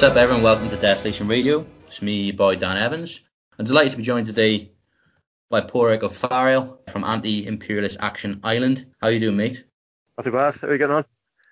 [0.00, 0.42] What's up, everyone?
[0.42, 1.66] Welcome to Desolation Radio.
[1.86, 3.20] It's me, your boy Dan Evans.
[3.58, 4.70] I'm delighted to be joined today
[5.50, 8.86] by Porrick O'Farrell from Anti-Imperialist Action Ireland.
[9.02, 9.62] How you doing, mate?
[10.16, 10.54] Not too bad.
[10.58, 11.04] How are you getting on?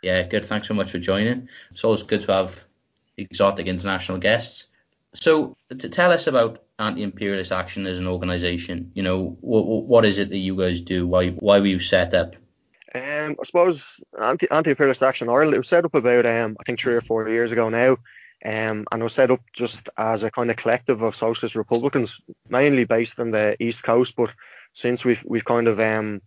[0.03, 0.47] Yeah, good.
[0.47, 1.51] Thanks so much for joining.
[1.73, 2.65] It's always good to have
[3.19, 4.69] exotic international guests.
[5.13, 10.19] So, to tell us about Anti-Imperialist Action as an organisation, you know, what, what is
[10.19, 11.07] it that you guys do?
[11.07, 12.35] Why why were you set up?
[12.95, 15.53] Um, I suppose anti anti-imperialist action Ireland.
[15.53, 17.99] It was set up about um, I think three or four years ago now,
[18.45, 22.85] um, and was set up just as a kind of collective of socialist Republicans, mainly
[22.85, 24.15] based on the east coast.
[24.17, 24.33] But
[24.73, 26.23] since we've we've kind of um,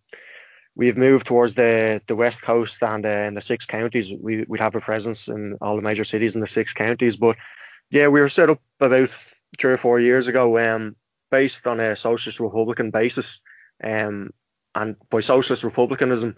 [0.75, 4.59] we've moved towards the the west coast and uh, in the six counties, we we
[4.59, 7.17] have a presence in all the major cities in the six counties.
[7.17, 7.37] But
[7.91, 9.09] yeah, we were set up about
[9.57, 10.95] three or four years ago, um,
[11.29, 13.41] based on a socialist Republican basis.
[13.83, 14.31] Um,
[14.73, 16.37] and by socialist republicanism,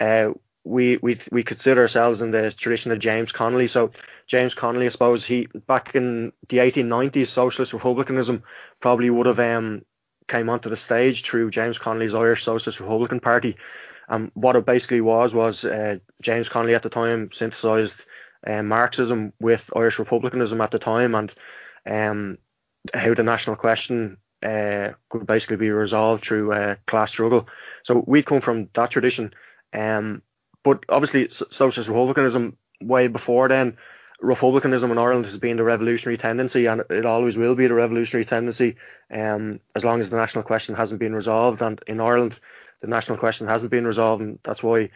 [0.00, 0.30] uh,
[0.64, 3.66] we we we consider ourselves in the tradition of James Connolly.
[3.66, 3.92] So
[4.26, 8.42] James Connolly, I suppose he back in the 1890s, socialist republicanism
[8.80, 9.84] probably would have um
[10.26, 13.56] came onto the stage through James Connolly's Irish Socialist Republican Party.
[14.08, 18.00] And what it basically was was uh, James Connolly at the time synthesized
[18.46, 21.34] uh, Marxism with Irish republicanism at the time, and
[21.86, 22.38] um,
[22.92, 27.48] how the national question uh, could basically be resolved through uh, class struggle.
[27.82, 29.32] So we'd come from that tradition.
[29.72, 30.22] Um,
[30.64, 33.76] but obviously, socialist republicanism way before then,
[34.20, 38.24] republicanism in Ireland has been the revolutionary tendency, and it always will be the revolutionary
[38.24, 38.76] tendency,
[39.12, 41.62] um, as long as the national question hasn't been resolved.
[41.62, 42.40] And in Ireland,
[42.80, 44.90] the national question hasn't been resolved, and that's why,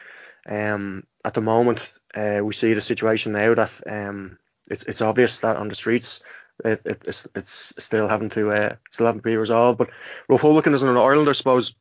[0.48, 4.38] um, at the moment, uh, we see the situation now that um,
[4.70, 6.22] it's, it's obvious that on the streets
[6.64, 9.78] it, it, it's, it's still having to uh, still having to be resolved.
[9.78, 9.90] But
[10.28, 11.76] republicanism in Ireland, I suppose,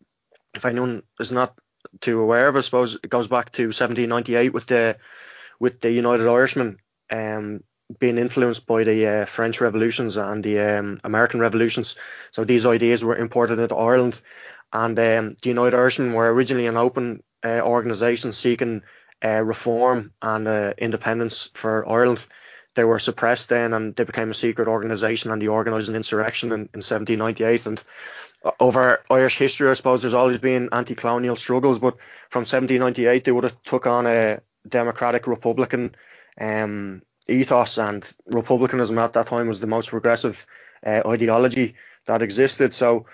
[0.53, 1.57] if anyone is not
[2.01, 4.97] too aware of, I suppose it goes back to 1798 with the
[5.59, 6.77] with the United Irishmen
[7.11, 7.63] um,
[7.99, 11.95] being influenced by the uh, French revolutions and the um, American revolutions.
[12.31, 14.21] So these ideas were imported into Ireland,
[14.71, 18.83] and um, the United Irishmen were originally an open uh, organisation seeking
[19.23, 22.25] uh, reform and uh, independence for Ireland.
[22.75, 26.49] They were suppressed then and they became a secret organisation and they organised an insurrection
[26.49, 27.83] in, in 1798 and
[28.59, 31.97] over Irish history I suppose there's always been anti-colonial struggles but
[32.29, 35.95] from 1798 they would have took on a democratic republican
[36.39, 40.45] um, ethos and republicanism at that time was the most progressive
[40.85, 41.75] uh, ideology
[42.05, 43.05] that existed so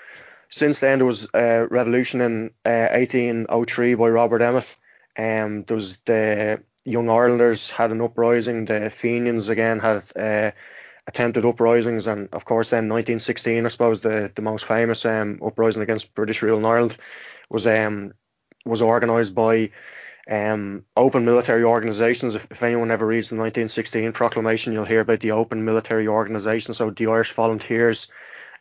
[0.49, 4.75] since then there was a revolution in uh, 1803 by Robert Emmet
[5.17, 8.65] um, there was the Young Irelanders had an uprising.
[8.65, 10.51] The Fenians again had uh,
[11.07, 15.83] attempted uprisings, and of course, then 1916, I suppose the the most famous um, uprising
[15.83, 16.97] against British rule in Ireland
[17.49, 18.13] was um
[18.65, 19.71] was organised by
[20.29, 22.35] um, open military organisations.
[22.35, 26.73] If, if, anyone ever reads the 1916 proclamation, you'll hear about the open military organisation.
[26.73, 28.09] So the Irish Volunteers,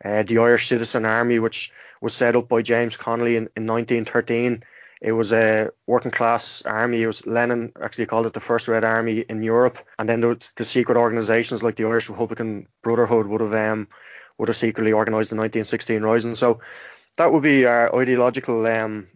[0.03, 1.71] uh, the Irish Citizen Army, which
[2.01, 4.63] was set up by James Connolly in, in 1913.
[5.03, 7.01] It was a working class army.
[7.01, 9.77] It was Lenin actually called it the first Red Army in Europe.
[9.99, 13.89] And then the, the secret organisations like the Irish Republican Brotherhood would have um,
[14.37, 16.35] would have secretly organised the 1916 Rising.
[16.35, 16.61] So
[17.17, 19.07] that would be our ideological um,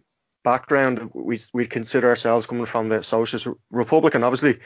[0.44, 1.10] background.
[1.14, 4.60] We we'd consider ourselves coming from the Socialist Republican, obviously,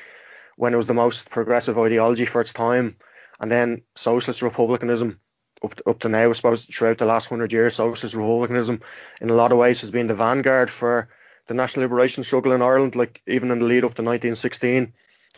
[0.56, 2.96] when it was the most progressive ideology for its time,
[3.38, 5.20] and then Socialist Republicanism
[5.62, 8.82] up up to now, I suppose, throughout the last hundred years, socialist republicanism
[9.20, 11.08] in a lot of ways has been the vanguard for
[11.46, 12.96] the national liberation struggle in Ireland.
[12.96, 14.92] Like even in the lead up to 1916,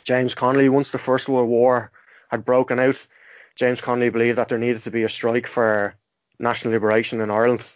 [0.04, 1.90] James Connolly, once the First World War
[2.28, 3.06] had broken out,
[3.56, 5.94] James Connolly believed that there needed to be a strike for
[6.38, 7.66] national liberation in Ireland.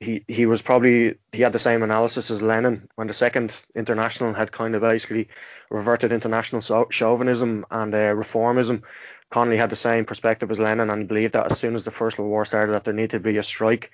[0.00, 4.34] He he was probably he had the same analysis as Lenin when the Second International
[4.34, 5.28] had kind of basically
[5.70, 6.60] reverted into national
[6.90, 8.82] chauvinism and uh, reformism.
[9.30, 12.18] Connolly had the same perspective as Lenin and believed that as soon as the First
[12.18, 13.90] World War started, that there needed to be a strike.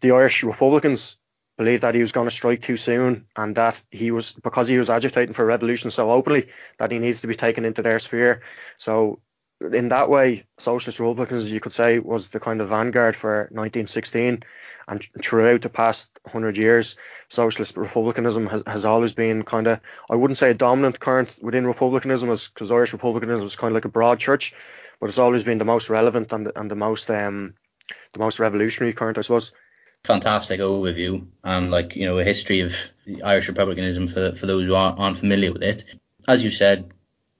[0.00, 1.18] The Irish Republicans
[1.56, 4.78] believed that he was going to strike too soon and that he was because he
[4.78, 6.48] was agitating for revolution so openly
[6.78, 8.42] that he needs to be taken into their sphere.
[8.76, 9.20] So
[9.72, 14.42] in that way, socialist republicans, you could say, was the kind of vanguard for 1916.
[14.86, 16.96] And throughout the past hundred years,
[17.28, 19.80] socialist republicanism has, has always been kind of,
[20.10, 23.86] I wouldn't say a dominant current within republicanism, because Irish republicanism is kind of like
[23.86, 24.54] a broad church,
[25.00, 27.54] but it's always been the most relevant and the, and the most um,
[28.12, 29.52] the most revolutionary current, I suppose.
[30.04, 32.74] Fantastic overview and like you know a history of
[33.24, 35.84] Irish republicanism for for those who aren't, aren't familiar with it.
[36.28, 36.90] As you said,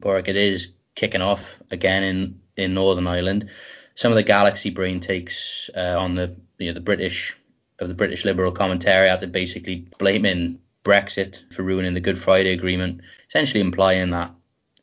[0.03, 3.51] Porrick, it is kicking off again in in Northern Ireland.
[3.95, 7.37] Some of the Galaxy brain takes uh, on the you know the British
[7.79, 13.01] of the British Liberal commentariat that basically blaming Brexit for ruining the Good Friday Agreement,
[13.29, 14.33] essentially implying that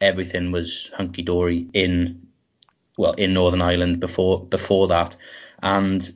[0.01, 2.27] everything was hunky dory in
[2.97, 5.15] well in Northern Ireland before before that,
[5.61, 6.13] and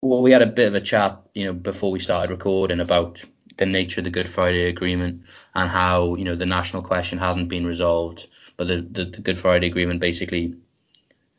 [0.00, 3.22] well, we had a bit of a chat, you know, before we started recording about
[3.56, 5.22] the nature of the Good Friday Agreement
[5.54, 8.28] and how you know the national question hasn't been resolved,
[8.58, 10.54] but the, the, the Good Friday Agreement basically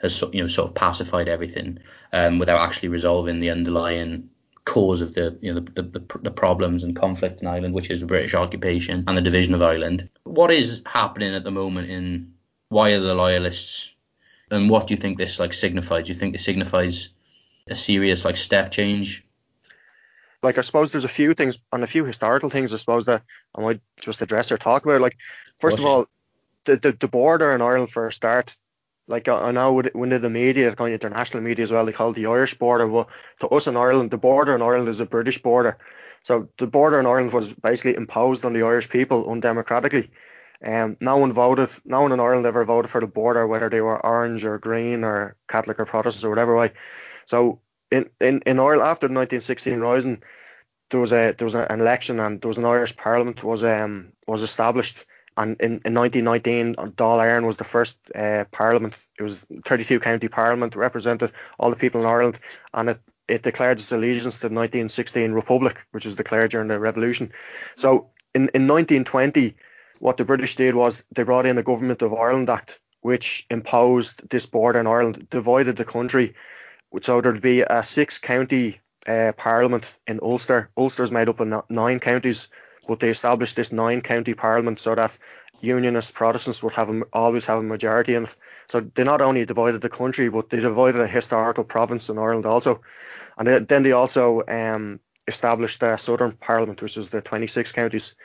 [0.02, 1.78] has you know sort of pacified everything
[2.12, 4.30] um, without actually resolving the underlying
[4.66, 8.00] cause of the you know the, the, the, problems and conflict in Ireland, which is
[8.00, 10.10] the British occupation and the division of Ireland.
[10.24, 12.34] What is happening at the moment in
[12.70, 13.92] why are the loyalists
[14.50, 16.06] and what do you think this like signifies?
[16.06, 17.10] Do you think it signifies
[17.68, 19.26] a serious like step change?
[20.42, 23.24] Like I suppose there's a few things and a few historical things I suppose that
[23.54, 25.02] I might just address or talk about.
[25.02, 25.18] Like
[25.58, 26.08] first of all,
[26.70, 28.56] the, the, the border in Ireland for a start
[29.10, 32.14] like I know when the media, kind of international media as well, they call it
[32.14, 32.88] the Irish border.
[32.88, 35.80] Well, to us in Ireland, the border in Ireland is a British border.
[36.24, 40.12] So the border in Ireland was basically imposed on the Irish people undemocratically.
[40.64, 43.82] Um, no one voted, no one in Ireland ever voted for the border, whether they
[43.82, 46.74] were orange or green or Catholic or Protestant or whatever way.
[47.26, 50.22] So in, in, in Ireland after the 1916 rising,
[50.92, 54.12] there was a there was an election and there was an Irish Parliament was um
[54.28, 55.06] was established
[55.40, 59.08] and in, in 1919, Dáil Éireann was the first uh, parliament.
[59.18, 62.38] It was 32 county parliament, represented all the people in Ireland,
[62.74, 66.78] and it, it declared its allegiance to the 1916 Republic, which was declared during the
[66.78, 67.32] Revolution.
[67.78, 69.56] So in, in 1920,
[70.00, 74.30] what the British did was they brought in a Government of Ireland Act, which imposed
[74.30, 76.36] this border in Ireland, divided the country.
[77.02, 80.70] So there'd be a six county uh, parliament in Ulster.
[80.76, 82.50] Ulster's made up of nine counties
[82.90, 85.16] but they established this nine county parliament so that
[85.62, 88.36] unionist Protestants would have a, always have a majority it.
[88.68, 92.48] So they not only divided the country, but they divided a historical province in Ireland
[92.48, 92.82] also.
[93.38, 98.16] And then they also um, established the Southern Parliament, which is the 26 counties.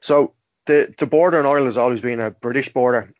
[0.00, 0.34] So
[0.66, 3.14] the, the border in Ireland has always been a British border.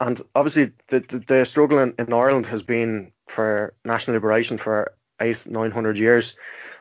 [0.00, 4.94] And obviously, the, the, the struggle in, in Ireland has been for national liberation for
[5.20, 6.36] eight, nine hundred years.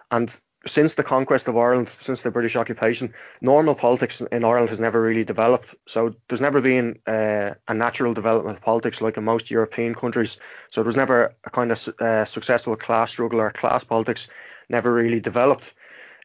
[0.10, 0.36] And
[0.68, 5.02] since the conquest of Ireland, since the British occupation, normal politics in Ireland has never
[5.02, 5.74] really developed.
[5.88, 10.40] So there's never been uh, a natural development of politics like in most European countries.
[10.70, 14.30] So there was never a kind of uh, successful class struggle or class politics
[14.70, 15.74] never really developed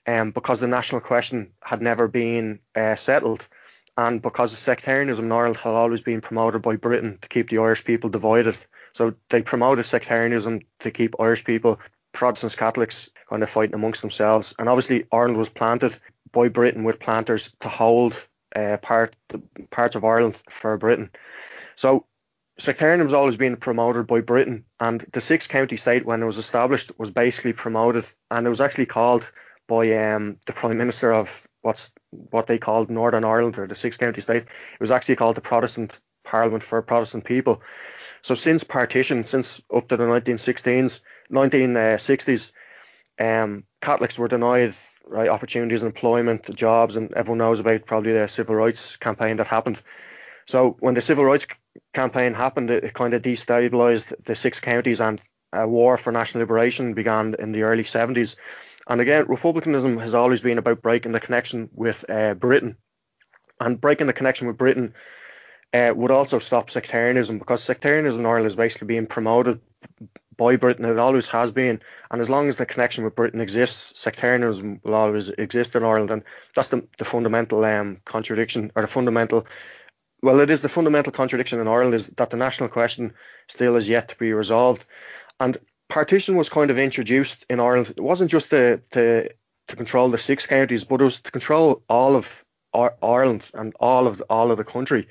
[0.06, 3.46] um, because the national question had never been uh, settled.
[3.96, 7.58] And because of sectarianism in Ireland had always been promoted by Britain to keep the
[7.58, 8.56] Irish people divided.
[8.94, 11.78] So they promoted sectarianism to keep Irish people
[12.12, 14.54] Protestants, Catholics kind of fighting amongst themselves.
[14.58, 15.96] And obviously, Ireland was planted
[16.30, 18.14] by Britain with planters to hold
[18.54, 19.16] uh, part
[19.70, 21.10] parts of Ireland for Britain.
[21.76, 22.06] So
[22.58, 26.38] sectarianism was always being promoted by Britain, and the six county state, when it was
[26.38, 29.30] established, was basically promoted, and it was actually called
[29.68, 33.96] by um, the Prime Minister of what's what they called Northern Ireland or the six
[33.96, 34.42] county state.
[34.42, 37.62] It was actually called the Protestant Parliament for Protestant people.
[38.22, 42.52] So since partition, since up to the 1916s, 1960s,
[43.20, 44.74] um, Catholics were denied
[45.06, 49.80] right opportunities, employment, jobs, and everyone knows about probably the civil rights campaign that happened.
[50.46, 51.46] So when the civil rights
[51.92, 55.20] campaign happened, it, it kind of destabilised the six counties, and
[55.52, 58.36] a war for national liberation began in the early 70s.
[58.88, 62.76] And again, republicanism has always been about breaking the connection with uh, Britain,
[63.60, 64.94] and breaking the connection with Britain
[65.72, 69.60] uh, would also stop sectarianism because sectarianism in Ireland is basically being promoted
[70.36, 70.84] by Britain.
[70.84, 74.94] It always has been, and as long as the connection with Britain exists, sectarianism will
[74.94, 76.24] always exist in Ireland, and
[76.54, 79.46] that's the, the fundamental um, contradiction or the fundamental.
[80.22, 83.14] Well, it is the fundamental contradiction in Ireland is that the national question
[83.48, 84.84] still is yet to be resolved,
[85.40, 87.94] and partition was kind of introduced in Ireland.
[87.96, 89.28] It wasn't just to to,
[89.68, 94.06] to control the six counties, but it was to control all of Ireland and all
[94.06, 95.08] of all of the country.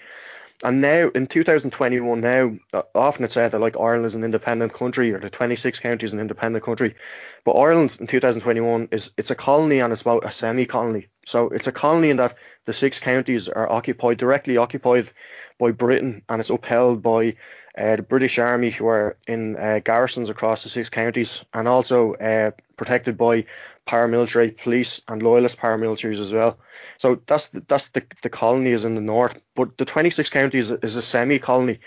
[0.63, 4.73] And now in 2021, now uh, often it's said that like Ireland is an independent
[4.73, 6.95] country or the 26 counties an independent country,
[7.43, 11.07] but Ireland in 2021 is it's a colony and it's about a semi-colony.
[11.31, 12.35] So it's a colony in that
[12.65, 15.09] the six counties are occupied directly occupied
[15.57, 17.35] by Britain and it's upheld by
[17.77, 22.15] uh, the British Army who are in uh, garrisons across the six counties and also
[22.15, 23.45] uh, protected by
[23.87, 26.59] paramilitary police and loyalist paramilitaries as well.
[26.97, 30.69] So that's the, that's the, the colony is in the north, but the 26 counties
[30.69, 31.79] is a semi-colony,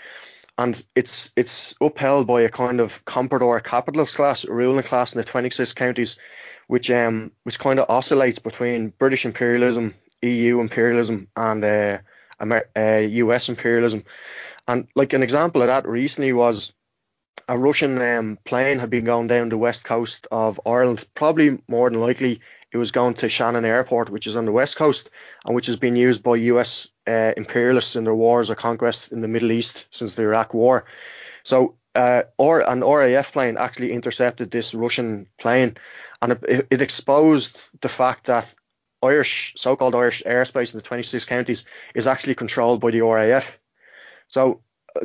[0.57, 5.23] and it's it's upheld by a kind of comprador capitalist class, ruling class in the
[5.23, 6.17] 26 counties,
[6.67, 11.97] which um which kind of oscillates between British imperialism, EU imperialism, and uh,
[12.41, 14.03] Amer- uh, US imperialism.
[14.67, 16.73] And like an example of that recently was
[17.47, 21.05] a Russian um, plane had been going down the west coast of Ireland.
[21.13, 22.41] Probably more than likely,
[22.71, 25.09] it was going to Shannon Airport, which is on the west coast,
[25.45, 26.89] and which has been used by U.S.
[27.07, 30.85] Uh, imperialists in their wars or conquest in the Middle East since the Iraq War.
[31.43, 35.77] So uh, or an RAF plane actually intercepted this Russian plane,
[36.21, 38.53] and it, it exposed the fact that
[39.03, 43.59] Irish, so-called Irish airspace in the 26 counties is actually controlled by the RAF.
[44.27, 44.61] So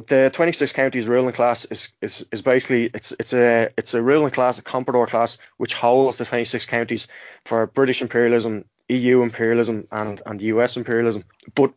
[0.06, 4.30] the 26 counties ruling class is, is, is basically it's it's a it's a ruling
[4.30, 7.08] class, a comprador class, which holds the 26 counties
[7.44, 11.24] for British imperialism, EU imperialism, and and US imperialism.
[11.54, 11.72] But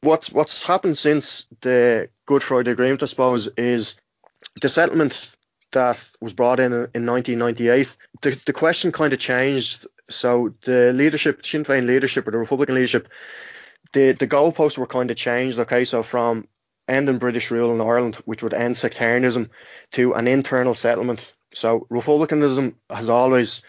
[0.00, 4.00] what's what's happened since the Good Friday Agreement, I suppose, is
[4.60, 5.36] the settlement
[5.72, 7.96] that was brought in in 1998.
[8.20, 9.86] The the question kind of changed.
[10.08, 13.08] So the leadership, Sinn Féin leadership, or the Republican leadership,
[13.92, 15.58] the the goalposts were kind of changed.
[15.58, 16.46] Okay, so from
[16.88, 19.50] ending British rule in Ireland, which would end sectarianism,
[19.92, 21.32] to an internal settlement.
[21.54, 23.62] So republicanism has always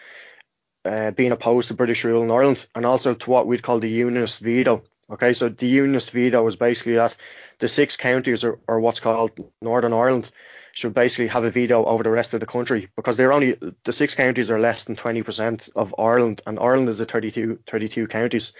[0.84, 3.88] uh, been opposed to British rule in Ireland, and also to what we'd call the
[3.88, 4.84] unionist veto.
[5.10, 7.14] Okay, so the unionist veto was basically that
[7.58, 10.30] the six counties, or, or what's called Northern Ireland,
[10.74, 13.92] should basically have a veto over the rest of the country because they're only the
[13.92, 18.52] six counties are less than 20% of Ireland and Ireland is a 32 32 counties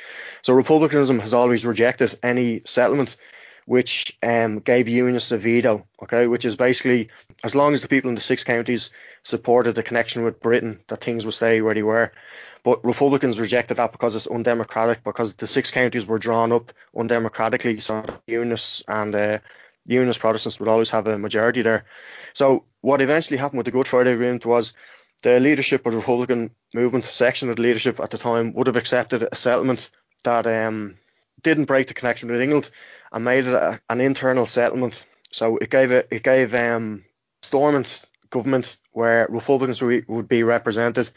[0.42, 3.16] so republicanism has always rejected any settlement
[3.66, 7.08] which um, gave Unionists a veto, okay, which is basically
[7.42, 8.90] as long as the people in the six counties
[9.22, 12.12] supported the connection with Britain, that things would stay where they were.
[12.62, 17.80] But Republicans rejected that because it's undemocratic, because the six counties were drawn up undemocratically,
[17.80, 19.38] so Unionists and uh,
[19.86, 21.84] Unionist Protestants would always have a majority there.
[22.32, 24.74] So what eventually happened with the Good Friday Agreement was
[25.22, 28.76] the leadership of the Republican movement, section of the leadership at the time, would have
[28.76, 29.90] accepted a settlement
[30.24, 30.96] that um,
[31.42, 32.68] didn't break the connection with England
[33.12, 35.06] and made it a, an internal settlement.
[35.30, 37.04] So it gave it, it gave um,
[37.42, 37.88] Stormont
[38.34, 41.08] government where Republicans would, be represented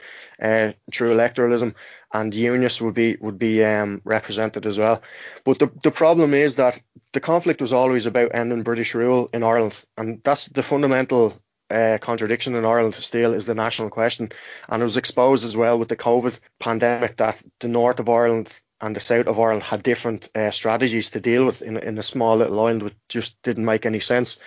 [0.41, 1.73] uh, through electoralism
[2.13, 5.01] and Unionists would be would be um, represented as well.
[5.43, 6.79] But the the problem is that
[7.13, 11.33] the conflict was always about ending British rule in Ireland, and that's the fundamental
[11.69, 14.29] uh, contradiction in Ireland still is the national question.
[14.69, 18.47] And it was exposed as well with the COVID pandemic that the north of Ireland
[18.79, 22.03] and the south of Ireland had different uh, strategies to deal with in, in a
[22.03, 24.37] small little island, which just didn't make any sense.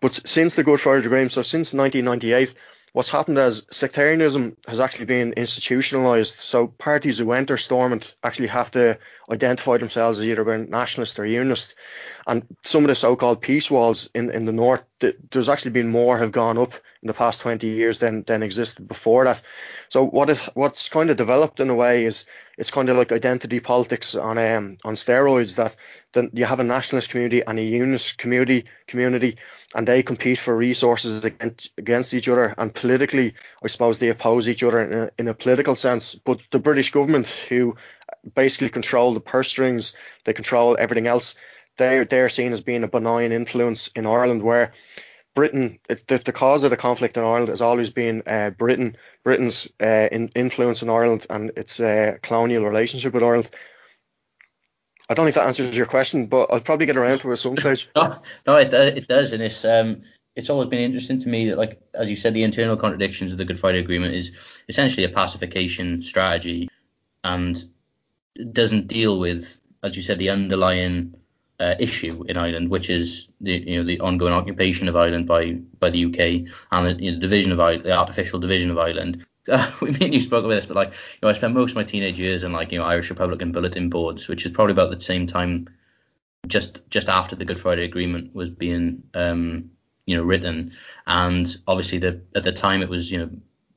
[0.00, 2.54] But since the Good Friday Agreement, so since 1998,
[2.92, 6.40] what's happened is sectarianism has actually been institutionalized.
[6.40, 8.98] So parties who enter Stormont actually have to
[9.30, 11.74] identify themselves as either nationalist or unionist.
[12.26, 16.18] And some of the so-called peace walls in, in the north, there's actually been more
[16.18, 16.72] have gone up
[17.02, 19.42] in the past 20 years than, than existed before that.
[19.88, 22.24] So what what's kind of developed in a way is
[22.56, 25.76] it's kind of like identity politics on um, on steroids that
[26.12, 29.36] then you have a nationalist community and a unionist community community
[29.74, 32.54] and they compete for resources against, against each other.
[32.56, 36.14] And politically, I suppose they oppose each other in a, in a political sense.
[36.14, 37.76] But the British government, who
[38.34, 39.94] basically control the purse strings,
[40.24, 41.34] they control everything else.
[41.76, 44.72] They're they're seen as being a benign influence in Ireland, where
[45.36, 49.68] Britain, the, the cause of the conflict in Ireland has always been uh, Britain, Britain's
[49.80, 53.50] uh, in, influence in Ireland and its uh, colonial relationship with Ireland.
[55.10, 57.56] I don't think that answers your question, but I'll probably get around to it some
[57.56, 57.88] stage.
[57.96, 60.02] no, no, it, it does, and it's um,
[60.34, 63.38] it's always been interesting to me that, like as you said, the internal contradictions of
[63.38, 64.32] the Good Friday Agreement is
[64.68, 66.70] essentially a pacification strategy,
[67.22, 67.62] and
[68.52, 71.14] doesn't deal with, as you said, the underlying
[71.60, 75.52] uh, issue in Ireland, which is the you know the ongoing occupation of Ireland by
[75.52, 79.70] by the UK and the you know, division of the artificial division of Ireland, uh,
[79.80, 81.84] we mean you spoke about this, but like, you know, I spent most of my
[81.84, 85.00] teenage years in like, you know, Irish Republican bulletin boards, which is probably about the
[85.00, 85.68] same time,
[86.46, 89.70] just just after the Good Friday Agreement was being, um,
[90.06, 90.72] you know, written,
[91.06, 93.30] and obviously the at the time it was, you know,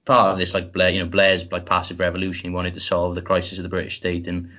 [0.06, 2.50] part of this like Blair, you know, Blair's like passive revolution.
[2.50, 4.52] He wanted to solve the crisis of the British state in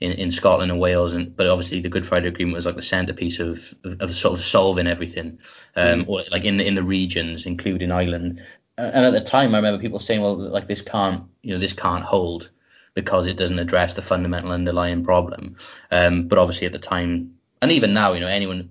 [0.00, 2.82] in, in Scotland and Wales, and but obviously the Good Friday Agreement was like the
[2.82, 5.38] centerpiece of of, of sort of solving everything,
[5.74, 6.08] um, mm.
[6.08, 8.42] or like in the in the regions, including Ireland
[8.78, 11.72] and at the time, I remember people saying, well, like this can't, you know, this
[11.72, 12.50] can't hold
[12.94, 15.56] because it doesn't address the fundamental underlying problem.
[15.90, 18.70] Um, but obviously at the time, and even now, you know, anyone,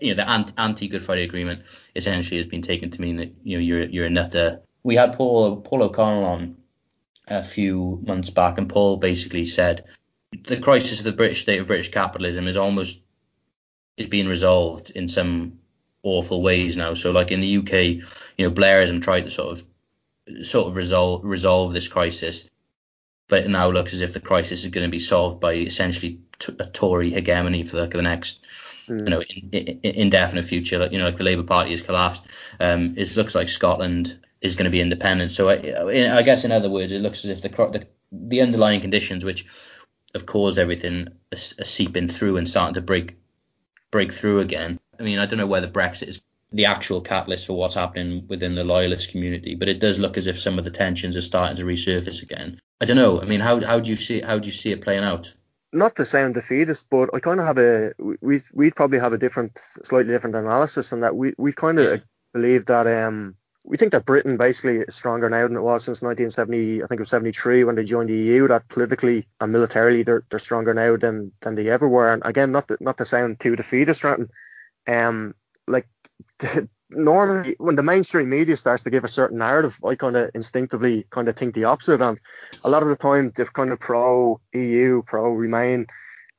[0.00, 1.62] you know, the anti Good Friday Agreement
[1.94, 4.60] essentially has been taken to mean that you know you're you're a nutter.
[4.82, 6.56] We had Paul Paul O'Connell on
[7.28, 9.84] a few months back, and Paul basically said
[10.42, 13.00] the crisis of the British state of British capitalism is almost
[13.96, 15.58] is being resolved in some
[16.02, 16.94] awful ways now.
[16.94, 17.72] So like in the UK,
[18.36, 22.48] you know, Blairism tried to sort of sort of resolve resolve this crisis,
[23.28, 26.20] but it now looks as if the crisis is going to be solved by essentially
[26.38, 28.40] t- a Tory hegemony for like the next
[28.86, 29.00] mm.
[29.00, 30.78] you know in, in, indefinite future.
[30.78, 32.24] Like you know, like the Labour Party has collapsed.
[32.60, 35.32] Um, it looks like Scotland is going to be independent.
[35.32, 38.80] So I, I guess in other words, it looks as if the the, the underlying
[38.80, 39.46] conditions which
[40.14, 43.16] have caused everything are, are seeping through and starting to break
[43.90, 47.54] break through again I mean, I don't know whether Brexit is the actual catalyst for
[47.54, 50.70] what's happening within the loyalist community, but it does look as if some of the
[50.70, 52.60] tensions are starting to resurface again.
[52.80, 53.20] I don't know.
[53.20, 55.32] I mean, how how do you see how do you see it playing out?
[55.72, 59.18] Not to sound defeatist, but I kind of have a we we'd probably have a
[59.18, 62.04] different, slightly different analysis, and that we we kind of yeah.
[62.32, 66.02] believe that um we think that Britain basically is stronger now than it was since
[66.02, 66.82] 1970.
[66.82, 68.48] I think it was 73 when they joined the EU.
[68.48, 72.12] That politically and militarily they're, they're stronger now than than they ever were.
[72.12, 74.28] And again, not to, not to sound too defeatist, Ranton,
[74.86, 75.34] um,
[75.66, 75.88] like
[76.90, 81.06] normally when the mainstream media starts to give a certain narrative, I kind of instinctively
[81.08, 82.02] kind of think the opposite.
[82.02, 82.20] And
[82.64, 85.86] a lot of the time, the kind of pro EU, pro Remain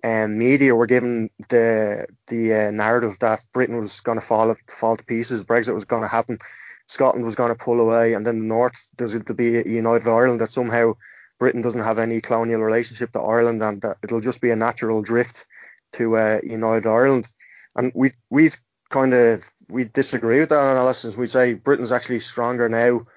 [0.03, 4.95] um, media were given the the uh, narrative that Britain was going to fall fall
[4.95, 6.37] to pieces, Brexit was going to happen
[6.87, 10.07] Scotland was going to pull away, and then the north there's going to be united
[10.07, 10.93] Ireland that somehow
[11.39, 15.01] Britain doesn't have any colonial relationship to Ireland, and that it'll just be a natural
[15.01, 15.45] drift
[15.93, 17.29] to uh, united Ireland.
[17.75, 18.55] And we we've
[18.89, 21.17] kind of we disagree with that analysis.
[21.17, 23.07] We say Britain's actually stronger now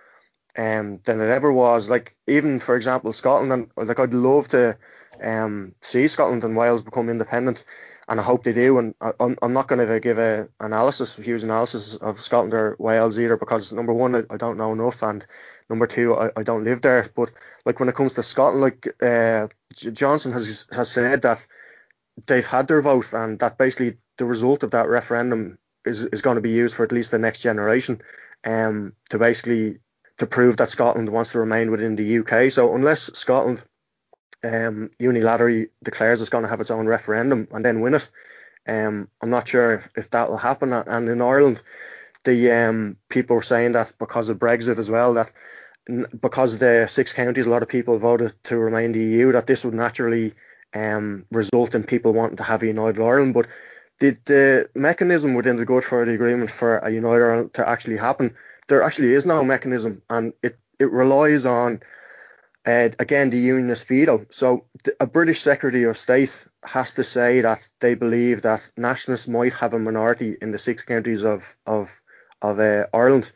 [0.56, 1.90] um, than it ever was.
[1.90, 4.78] Like even for example Scotland, and like I'd love to
[5.22, 7.64] um, see Scotland and Wales become independent
[8.08, 8.78] and I hope they do.
[8.78, 12.74] And I, am I'm not going to give a analysis, huge analysis of Scotland or
[12.78, 15.24] Wales either, because number one, I, I don't know enough, and
[15.68, 17.08] number two, I, I don't live there.
[17.14, 17.30] But
[17.66, 21.46] like when it comes to Scotland, like uh, Johnson has has said that
[22.26, 26.36] they've had their vote, and that basically the result of that referendum is is going
[26.36, 28.00] to be used for at least the next generation,
[28.44, 29.80] um, to basically
[30.16, 32.50] to prove that Scotland wants to remain within the UK.
[32.50, 33.62] So unless Scotland
[34.44, 38.10] um, unilaterally declares it's going to have its own referendum and then win it.
[38.66, 40.72] Um, I'm not sure if, if that will happen.
[40.72, 41.62] And in Ireland,
[42.24, 45.32] the um, people were saying that because of Brexit as well, that
[46.20, 49.64] because the six counties, a lot of people voted to remain the EU, that this
[49.64, 50.34] would naturally
[50.74, 53.32] um, result in people wanting to have a united Ireland.
[53.32, 53.46] But
[53.98, 58.36] the, the mechanism within the Good Friday Agreement for a united Ireland to actually happen,
[58.68, 61.80] there actually is no mechanism, and it, it relies on
[62.68, 64.26] uh, again, the unionist veto.
[64.28, 64.66] So
[65.00, 69.72] a British Secretary of State has to say that they believe that nationalists might have
[69.72, 71.98] a minority in the six counties of of
[72.42, 73.32] of uh, Ireland,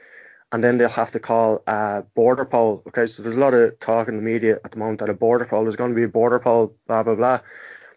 [0.53, 2.83] and then they'll have to call a border poll.
[2.89, 5.15] Okay, so there's a lot of talk in the media at the moment that a
[5.15, 7.41] border poll is going to be a border poll, blah blah blah.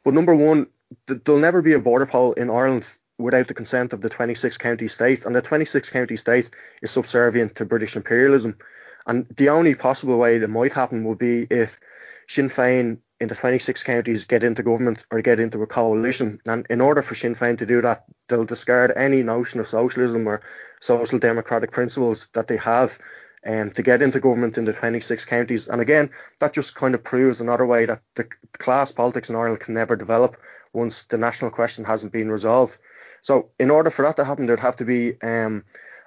[0.05, 0.67] But number one,
[1.07, 4.57] th- there'll never be a border poll in Ireland without the consent of the 26
[4.57, 6.49] county state, and the 26 county state
[6.81, 8.57] is subservient to British imperialism.
[9.05, 11.79] And the only possible way that might happen would be if
[12.27, 16.39] Sinn Féin in the 26 counties get into government or get into a coalition.
[16.45, 20.27] And in order for Sinn Féin to do that, they'll discard any notion of socialism
[20.27, 20.41] or
[20.81, 22.99] social democratic principles that they have
[23.45, 25.67] um, to get into government in the 26 counties.
[25.67, 29.59] And again, that just kind of proves another way that the class politics in Ireland
[29.59, 30.37] can never develop
[30.73, 32.77] once the national question hasn't been resolved.
[33.21, 35.63] So in order for that to happen, there'd have to be um,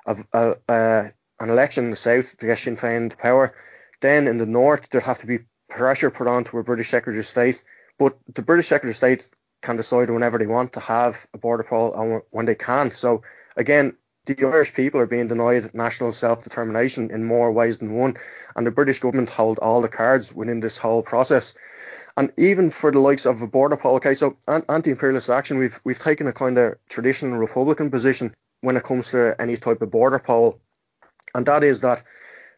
[0.07, 3.55] a, a, a, an election in the south to get Sinn Féin power.
[4.01, 7.19] Then in the north, there'd have to be pressure put on to a British Secretary
[7.19, 7.63] of State.
[7.99, 9.29] But the British Secretary of State
[9.63, 12.91] can decide whenever they want to have a border poll and when they can.
[12.91, 13.23] So
[13.57, 13.97] again,
[14.27, 18.17] the Irish people are being denied national self-determination in more ways than one,
[18.55, 21.55] and the British government hold all the cards within this whole process.
[22.17, 25.99] And even for the likes of a border poll, okay, so anti-imperialist action, we've we've
[25.99, 30.19] taken a kind of traditional Republican position when it comes to any type of border
[30.19, 30.61] poll
[31.35, 32.03] and that is that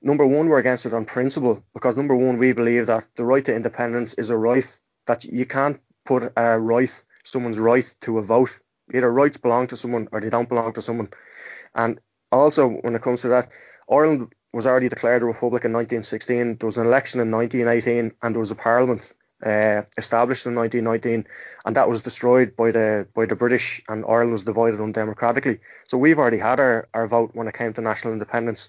[0.03, 3.45] number one, we're against it on principle because number one, we believe that the right
[3.45, 4.65] to independence is a right
[5.07, 8.61] that you can't put a right, someone's right to a vote.
[8.93, 11.09] Either rights belong to someone or they don't belong to someone.
[11.75, 12.01] And
[12.33, 13.51] also, when it comes to that,
[13.89, 16.57] Ireland was already declared a republic in 1916.
[16.57, 21.27] There was an election in 1918, and there was a parliament uh, established in 1919,
[21.65, 25.61] and that was destroyed by the by the British, and Ireland was divided undemocratically.
[25.89, 28.69] So we've already had our, our vote when it came to national independence.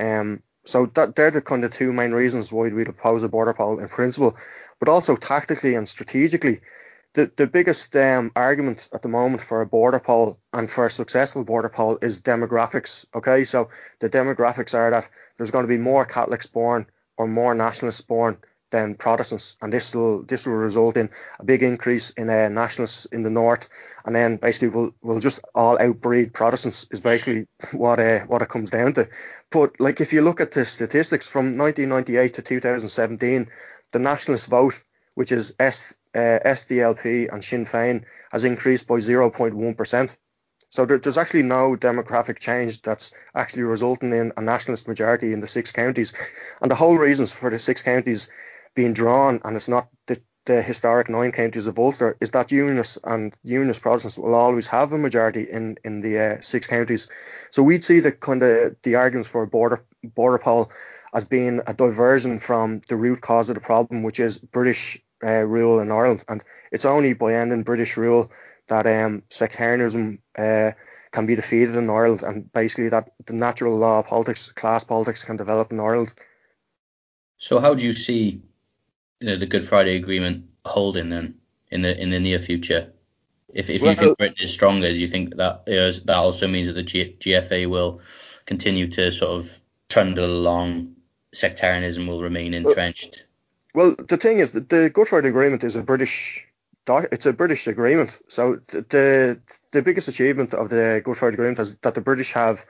[0.00, 3.54] Um, so that they're the kind of two main reasons why we'd oppose a border
[3.54, 4.36] poll in principle,
[4.78, 6.60] but also tactically and strategically.
[7.14, 10.90] The, the biggest um, argument at the moment for a border poll and for a
[10.90, 13.06] successful border poll is demographics.
[13.14, 17.54] Okay, so the demographics are that there's going to be more Catholics born or more
[17.54, 18.36] nationalists born
[18.70, 23.06] than Protestants, and this will this will result in a big increase in uh, nationalists
[23.06, 23.68] in the north,
[24.04, 28.48] and then basically we'll we'll just all outbreed Protestants is basically what uh, what it
[28.48, 29.08] comes down to.
[29.50, 33.48] But like if you look at the statistics from 1998 to 2017,
[33.92, 34.82] the nationalist vote,
[35.14, 40.16] which is S, uh, SDLP and Sinn Féin, has increased by 0.1 percent.
[40.70, 45.40] So there, there's actually no demographic change that's actually resulting in a nationalist majority in
[45.40, 46.14] the six counties.
[46.60, 48.30] And the whole reasons for the six counties
[48.74, 52.98] being drawn, and it's not the, the historic nine counties of Ulster is that Unionists
[53.02, 57.08] and Unionist Protestants will always have a majority in in the uh, six counties.
[57.50, 60.70] So we'd see the kind of the arguments for a border border poll
[61.12, 65.44] as being a diversion from the root cause of the problem, which is British uh,
[65.44, 66.24] rule in Ireland.
[66.28, 68.30] And it's only by ending British rule
[68.68, 70.72] that um, sectarianism uh,
[71.10, 75.24] can be defeated in Ireland, and basically that the natural law of politics, class politics,
[75.24, 76.14] can develop in Ireland.
[77.38, 78.42] So, how do you see
[79.20, 81.38] you know, the Good Friday Agreement holding then
[81.70, 82.92] in the in the near future?
[83.52, 85.92] If, if well, you think uh, Britain is stronger, do you think that you know,
[85.92, 88.00] that also means that the G- GFA will
[88.44, 90.96] continue to sort of trundle along,
[91.32, 93.24] sectarianism will remain entrenched?
[93.74, 96.46] Well, the thing is that the Good Friday Agreement is a British
[96.88, 98.18] it's a British agreement.
[98.28, 99.40] So the
[99.72, 102.64] the biggest achievement of the Good Friday Agreement is that the British have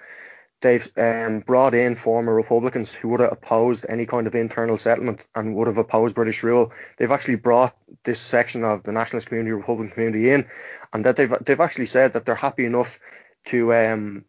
[0.61, 5.27] they've um, brought in former Republicans who would have opposed any kind of internal settlement
[5.35, 6.73] and would have opposed British rule.
[6.97, 10.49] They've actually brought this section of the nationalist community, Republican community in,
[10.93, 12.99] and that they've they've actually said that they're happy enough
[13.47, 14.25] to um,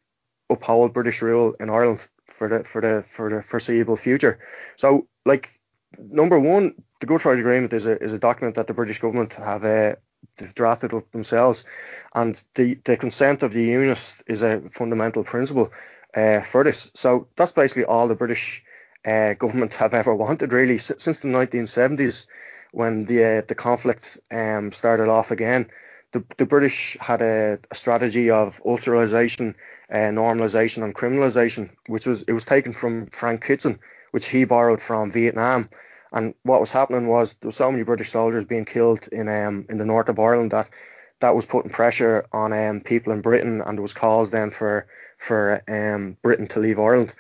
[0.50, 4.40] uphold British rule in Ireland for the for the for the foreseeable future.
[4.76, 5.60] So like
[5.98, 9.34] number one, the Good Friday Agreement is a is a document that the British government
[9.34, 9.96] have uh,
[10.56, 11.66] drafted up themselves,
[12.14, 15.72] and the the consent of the Unionists is a fundamental principle
[16.16, 16.92] uh, for this.
[16.94, 18.64] So that's basically all the British
[19.06, 22.28] uh, government have ever wanted, really, S- since the 1970s
[22.72, 25.70] when the uh, the conflict um, started off again.
[26.12, 29.54] The, the British had a, a strategy of Ulsterisation,
[29.92, 33.80] uh, normalisation, and criminalisation, which was it was taken from Frank Kitson,
[34.12, 35.70] which he borrowed from Vietnam.
[36.12, 39.66] And what was happening was there were so many British soldiers being killed in um,
[39.70, 40.70] in the north of Ireland that
[41.20, 44.88] that was putting pressure on um, people in Britain, and there was calls then for
[45.18, 47.14] for um, Britain to leave Ireland.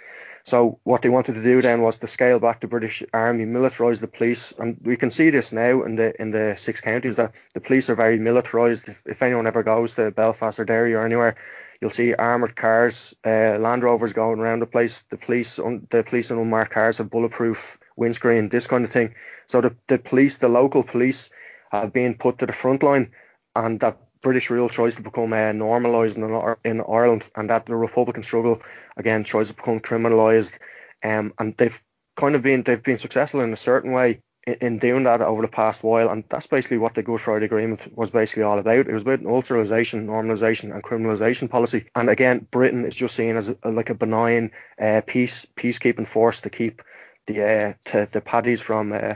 [0.44, 4.02] So what they wanted to do then was to scale back the British Army, militarise
[4.02, 7.36] the police, and we can see this now in the in the six counties that
[7.54, 8.88] the police are very militarised.
[8.88, 11.36] If, if anyone ever goes to Belfast or Derry or anywhere,
[11.80, 15.04] you'll see armoured cars, uh, Land Rovers going around the place.
[15.04, 19.16] The police, un, the police and unmarked cars have bulletproof windscreen, this kind of thing.
[19.48, 21.30] So the, the police, the local police,
[21.72, 23.12] have been put to the front line,
[23.56, 26.24] and that British rule tries to become uh, normalised in,
[26.64, 28.62] in Ireland, and that the Republican struggle
[28.98, 30.60] again tries to become criminalised.
[31.04, 31.80] Um, and they've
[32.18, 35.42] kind of been they've been successful in a certain way in, in, doing that over
[35.42, 38.88] the past while, and that's basically what the Good Friday Agreement was basically all about.
[38.88, 41.88] It was about Ulsterisation, normalisation, and criminalisation policy.
[41.96, 46.42] And again, Britain is just seen as a, like a benign uh, peace peacekeeping force
[46.42, 46.82] to keep
[47.30, 49.16] the uh, to, the paddies from uh,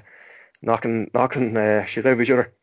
[0.61, 2.53] knocking knocking uh, shit out of each other.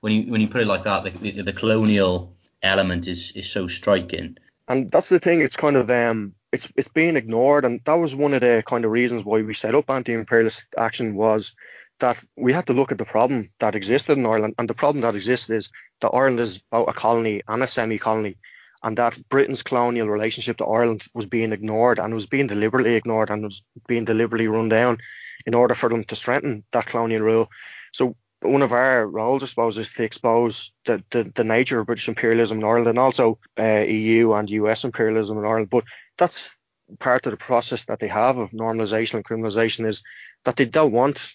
[0.00, 3.50] When you when you put it like that, the, the, the colonial element is is
[3.50, 4.38] so striking.
[4.66, 5.40] And that's the thing.
[5.40, 8.84] It's kind of um, it's it's being ignored, and that was one of the kind
[8.84, 11.56] of reasons why we set up anti-imperialist action was
[12.00, 15.02] that we had to look at the problem that existed in Ireland, and the problem
[15.02, 18.36] that existed is that Ireland is both a colony and a semi-colony,
[18.82, 23.30] and that Britain's colonial relationship to Ireland was being ignored and was being deliberately ignored
[23.30, 24.98] and was being deliberately run down
[25.46, 27.50] in order for them to strengthen that colonial rule.
[27.92, 31.86] So one of our roles, I suppose, is to expose the, the, the nature of
[31.86, 35.70] British imperialism in Ireland and also uh, EU and US imperialism in Ireland.
[35.70, 35.84] But
[36.16, 36.56] that's
[36.98, 40.02] part of the process that they have of normalisation and criminalisation is
[40.44, 41.32] that they don't want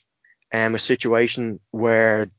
[0.53, 2.29] um, a situation where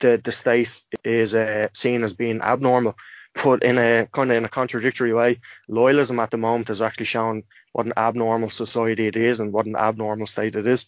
[0.00, 0.70] the, the state
[1.04, 2.94] is uh, seen as being abnormal
[3.34, 7.06] but in a kind of in a contradictory way, loyalism at the moment has actually
[7.06, 10.86] shown what an abnormal society it is and what an abnormal state it is.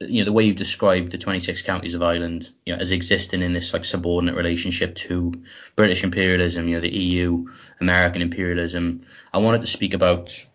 [0.00, 3.42] You know, the way you've described the 26 counties of Ireland, you know, as existing
[3.42, 5.32] in this like subordinate relationship to
[5.74, 7.46] British imperialism, you know, the EU,
[7.80, 9.02] American imperialism.
[9.32, 10.46] I wanted to speak about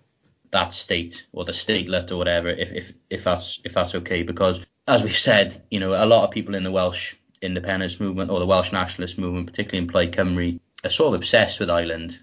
[0.51, 4.65] that state or the statelet or whatever, if if if that's if that's okay, because
[4.87, 8.39] as we've said, you know, a lot of people in the Welsh independence movement or
[8.39, 12.19] the Welsh nationalist movement, particularly in Plaid Cymru, are sort of obsessed with Ireland.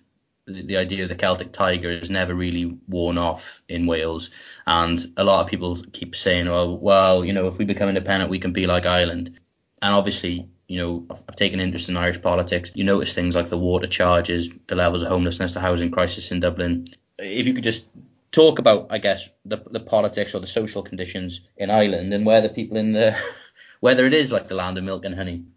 [0.47, 4.31] The, the idea of the Celtic Tiger has never really worn off in Wales,
[4.67, 8.31] and a lot of people keep saying, "Well, well, you know, if we become independent,
[8.31, 9.39] we can be like Ireland."
[9.83, 12.73] And obviously, you know, I've, I've taken interest in Irish politics.
[12.75, 16.41] You notice things like the water charges, the levels of homelessness, the housing crisis in
[16.41, 16.89] Dublin.
[17.19, 17.87] If you could just
[18.33, 22.49] talk about, I guess, the the politics or the social conditions in Ireland and whether
[22.49, 23.17] people in the
[23.81, 25.45] whether it is like the land of milk and honey.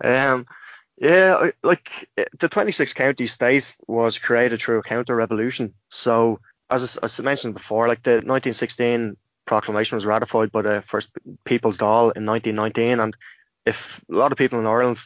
[0.00, 0.46] Um,
[1.00, 5.74] yeah, like eh, the 26 county state was created through a counter revolution.
[5.88, 11.10] So, as, as I mentioned before, like the 1916 proclamation was ratified by the first
[11.44, 13.16] People's Dáil in 1919, and
[13.64, 14.98] if a lot of people in Ireland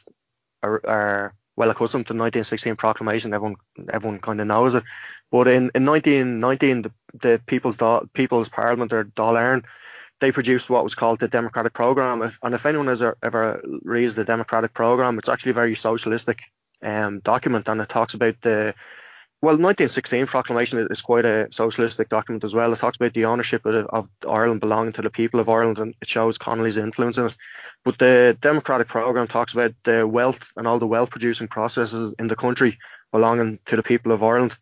[0.62, 3.56] are, are well accustomed to the 1916 proclamation, everyone
[3.92, 4.84] everyone kind of knows it.
[5.30, 9.64] But in, in 1919, the, the People's Dáil, People's Parliament or Dáil Éireann
[10.22, 12.22] they produced what was called the Democratic Program.
[12.22, 16.44] If, and if anyone has ever reads the Democratic Program, it's actually a very socialistic
[16.80, 18.74] um, document, and it talks about the
[19.42, 22.72] well, 1916 proclamation is quite a socialistic document as well.
[22.72, 25.96] It talks about the ownership of, of, Ireland belonging to the people of Ireland, and
[26.00, 27.36] it shows Connolly's influence in it.
[27.84, 32.28] But the democratic program talks about the wealth and all the wealth producing processes in
[32.28, 32.78] the country
[33.10, 34.56] belonging to the people of Ireland.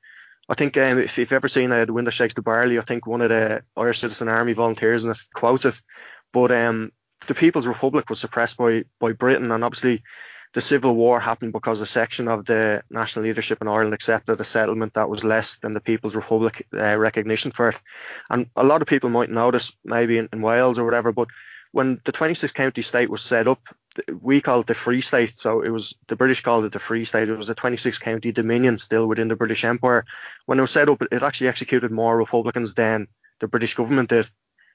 [0.51, 2.83] I think um, if you've ever seen uh, the Wind That Shakes the Barley, I
[2.83, 5.81] think one of the Irish Citizen Army volunteers it quotes it.
[6.33, 6.91] But um,
[7.29, 10.03] the People's Republic was suppressed by by Britain, and obviously
[10.53, 14.45] the Civil War happened because a section of the national leadership in Ireland accepted a
[14.45, 17.77] settlement that was less than the People's Republic uh, recognition for it.
[18.29, 21.29] And a lot of people might notice, maybe in, in Wales or whatever, but
[21.72, 23.61] when the 26 county state was set up,
[24.20, 25.38] we called it the Free State.
[25.38, 27.28] So it was the British called it the Free State.
[27.28, 30.04] It was a 26 county dominion still within the British Empire.
[30.46, 33.09] When it was set up, it actually executed more Republicans than
[33.40, 34.28] the British government did.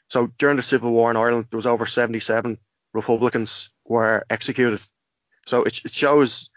[0.09, 2.57] So during the Civil War in Ireland, there was over 77
[2.93, 4.79] Republicans were executed
[5.45, 6.49] so it, it shows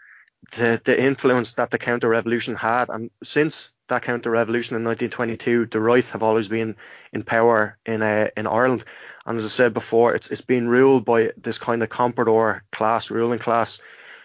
[0.53, 2.89] the, the influence that the counter revolution had.
[2.89, 6.75] And since that counter revolution in 1922, the right have always been
[7.13, 8.83] in power in uh, in Ireland.
[9.25, 13.11] And as I said before, it's it's been ruled by this kind of comprador class,
[13.11, 13.81] ruling class,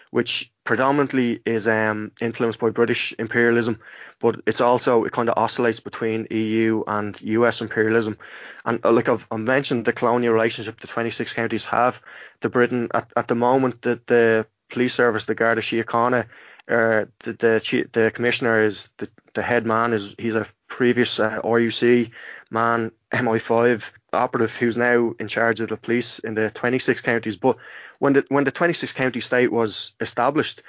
[0.09, 3.79] which predominantly is um, influenced by British imperialism,
[4.19, 8.17] but it's also it kind of oscillates between EU and US imperialism.
[8.65, 12.01] And uh, like I've, I've, mentioned, the colonial relationship the 26 counties have
[12.41, 16.25] to Britain at, at the moment that the police service, the Garda Síochána,
[16.67, 21.41] uh, the, the the commissioner is the, the head man is he's a previous uh,
[21.43, 22.11] RUC
[22.49, 27.37] man, MI5 operative who's now in charge of the police in the 26 counties.
[27.37, 27.57] But
[27.99, 30.63] when the when the 26 county state was established,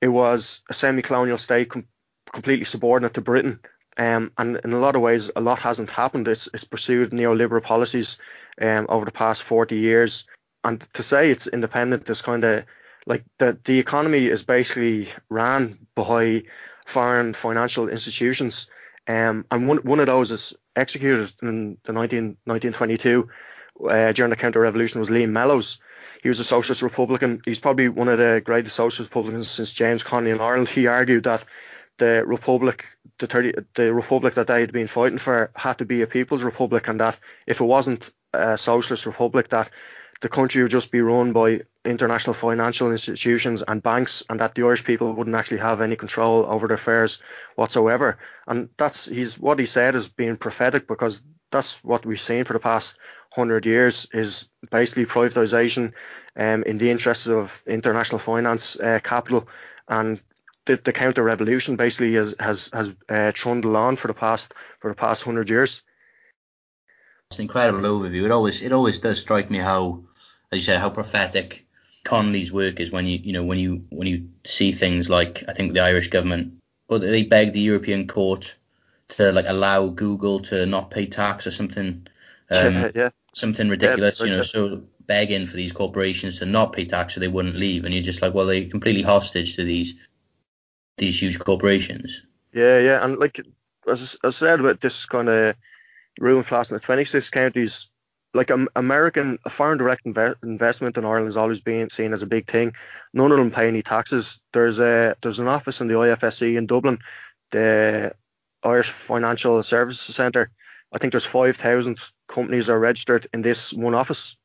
[0.00, 1.86] it was a semi-colonial state com-
[2.32, 3.60] completely subordinate to Britain.
[3.98, 6.28] Um, and in a lot of ways, a lot hasn't happened.
[6.28, 8.18] It's, it's pursued neoliberal policies
[8.60, 10.26] um, over the past 40 years.
[10.62, 12.64] And to say it's independent is kind of
[13.06, 16.42] like the the economy is basically ran by
[16.84, 18.68] foreign financial institutions.
[19.08, 23.28] Um, and one one of those is executed in the 19, 1922
[23.88, 25.80] uh, during the counter revolution was Liam Mellows.
[26.22, 27.40] He was a socialist republican.
[27.44, 30.68] He's probably one of the greatest socialist republicans since James Connolly in Ireland.
[30.68, 31.44] He argued that
[31.98, 32.84] the republic,
[33.18, 36.42] the 30, the republic that they had been fighting for, had to be a people's
[36.42, 39.70] republic, and that if it wasn't a socialist republic, that
[40.20, 44.62] the country would just be run by international financial institutions and banks, and that the
[44.62, 47.22] Irish people wouldn't actually have any control over their affairs
[47.54, 48.18] whatsoever.
[48.46, 52.52] And that's he's what he said is being prophetic because that's what we've seen for
[52.52, 52.98] the past
[53.30, 55.92] hundred years is basically privatisation
[56.36, 59.46] um, in the interests of international finance uh, capital
[59.88, 60.20] and
[60.66, 64.90] the, the counter revolution basically has has has uh, trundled on for the past for
[64.90, 65.82] the past hundred years.
[67.30, 68.24] It's an incredible overview.
[68.24, 70.04] It always it always does strike me how,
[70.52, 71.66] as you said, how prophetic
[72.04, 75.52] Connolly's work is when you you know when you when you see things like I
[75.52, 78.54] think the Irish government or they begged the European Court
[79.08, 82.06] to like allow Google to not pay tax or something.
[82.48, 83.10] Um, yeah, yeah.
[83.34, 84.42] Something ridiculous, yeah, you know.
[84.44, 88.04] So begging for these corporations to not pay tax so they wouldn't leave, and you're
[88.04, 89.94] just like, well, they're completely hostage to these
[90.96, 92.22] these huge corporations.
[92.52, 93.40] Yeah, yeah, and like
[93.88, 95.56] as I said about this kind of
[96.18, 97.90] ruling class in the 26 counties,
[98.34, 102.26] like um, American foreign direct inve- investment in Ireland has always been seen as a
[102.26, 102.74] big thing.
[103.14, 104.40] None of them pay any taxes.
[104.52, 106.98] There's a there's an office in the IFSC in Dublin,
[107.50, 108.14] the
[108.62, 110.50] Irish Financial Services Centre.
[110.92, 111.98] I think there's 5,000
[112.28, 114.36] companies are registered in this one office.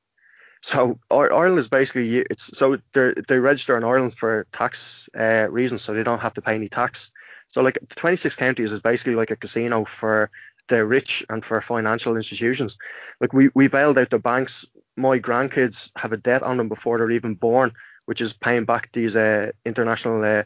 [0.61, 5.81] So Ireland is basically it's so they they register in Ireland for tax uh, reasons,
[5.81, 7.11] so they don't have to pay any tax.
[7.47, 10.29] So like the 26 counties is basically like a casino for
[10.71, 12.77] the rich and for financial institutions.
[13.19, 14.65] Like we, we bailed out the banks.
[14.95, 17.73] My grandkids have a debt on them before they're even born,
[18.05, 20.43] which is paying back these uh, international uh,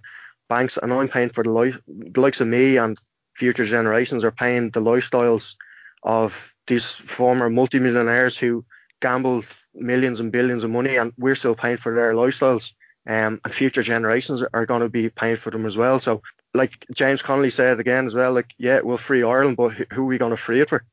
[0.49, 0.77] banks.
[0.77, 2.97] And I'm paying for the life, the likes of me and
[3.33, 5.55] future generations are paying the lifestyles
[6.03, 8.65] of these former multimillionaires who
[9.01, 12.73] gambled millions and billions of money, and we're still paying for their lifestyles.
[13.07, 15.99] Um, and future generations are going to be paying for them as well.
[15.99, 16.23] So
[16.55, 20.05] like James Connolly said again as well, like yeah, we'll free Ireland, but who are
[20.05, 20.83] we going to free it for?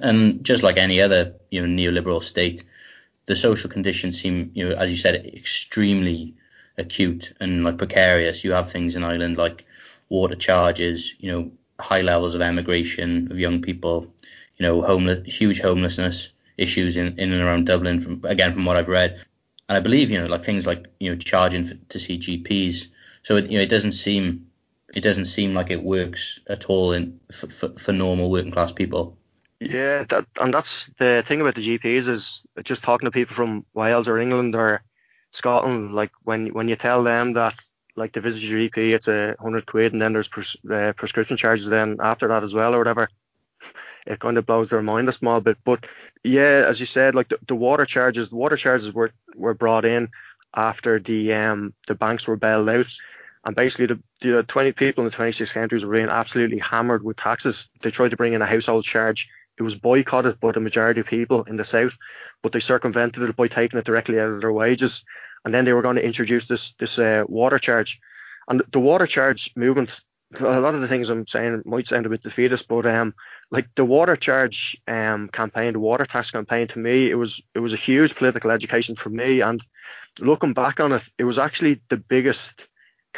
[0.00, 2.62] And just like any other you know neoliberal state,
[3.26, 6.34] the social conditions seem you know as you said extremely
[6.78, 8.44] acute and like precarious.
[8.44, 9.66] You have things in Ireland like
[10.08, 14.06] water charges, you know, high levels of emigration of young people,
[14.56, 18.00] you know, homeless, huge homelessness issues in, in and around Dublin.
[18.00, 19.24] From again, from what I've read,
[19.68, 22.88] and I believe you know like things like you know charging for, to see GPs.
[23.22, 24.47] So it, you know it doesn't seem
[24.94, 28.72] it doesn't seem like it works at all in for, for, for normal working class
[28.72, 29.16] people.
[29.60, 33.66] Yeah, that, and that's the thing about the GPs is just talking to people from
[33.74, 34.82] Wales or England or
[35.30, 35.92] Scotland.
[35.92, 37.58] Like when when you tell them that
[37.96, 41.36] like to visit your GP, it's a hundred quid, and then there's pres- uh, prescription
[41.36, 43.08] charges then after that as well or whatever.
[44.06, 45.58] It kind of blows their mind a small bit.
[45.64, 45.86] But
[46.24, 49.84] yeah, as you said, like the, the water charges, the water charges were were brought
[49.84, 50.08] in
[50.54, 52.86] after the um the banks were bailed out.
[53.48, 57.16] And basically, the, the 20 people in the 26 countries were being absolutely hammered with
[57.16, 57.70] taxes.
[57.80, 61.06] They tried to bring in a household charge it was boycotted by the majority of
[61.06, 61.98] people in the south,
[62.42, 65.04] but they circumvented it by taking it directly out of their wages.
[65.44, 68.00] And then they were going to introduce this this uh, water charge,
[68.46, 70.00] and the water charge movement.
[70.38, 73.14] A lot of the things I'm saying might sound a bit defeatist, but um,
[73.50, 77.60] like the water charge um campaign, the water tax campaign, to me, it was it
[77.60, 79.40] was a huge political education for me.
[79.40, 79.60] And
[80.20, 82.68] looking back on it, it was actually the biggest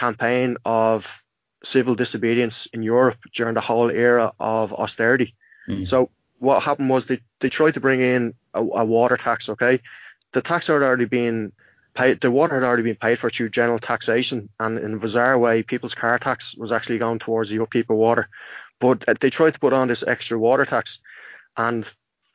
[0.01, 1.23] campaign of
[1.63, 5.35] civil disobedience in Europe during the whole era of austerity.
[5.69, 5.87] Mm.
[5.87, 9.49] So what happened was they, they tried to bring in a, a water tax.
[9.49, 9.81] Okay,
[10.33, 11.53] the tax had already been
[11.95, 12.21] paid.
[12.21, 15.63] The water had already been paid for through general taxation, and in a bizarre way,
[15.63, 18.29] people's car tax was actually going towards the upkeep of water.
[18.79, 21.01] But uh, they tried to put on this extra water tax,
[21.57, 21.85] and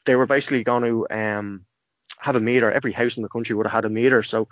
[0.06, 1.66] they were basically going to um,
[2.20, 2.72] have a meter.
[2.72, 4.22] Every house in the country would have had a meter.
[4.24, 4.48] So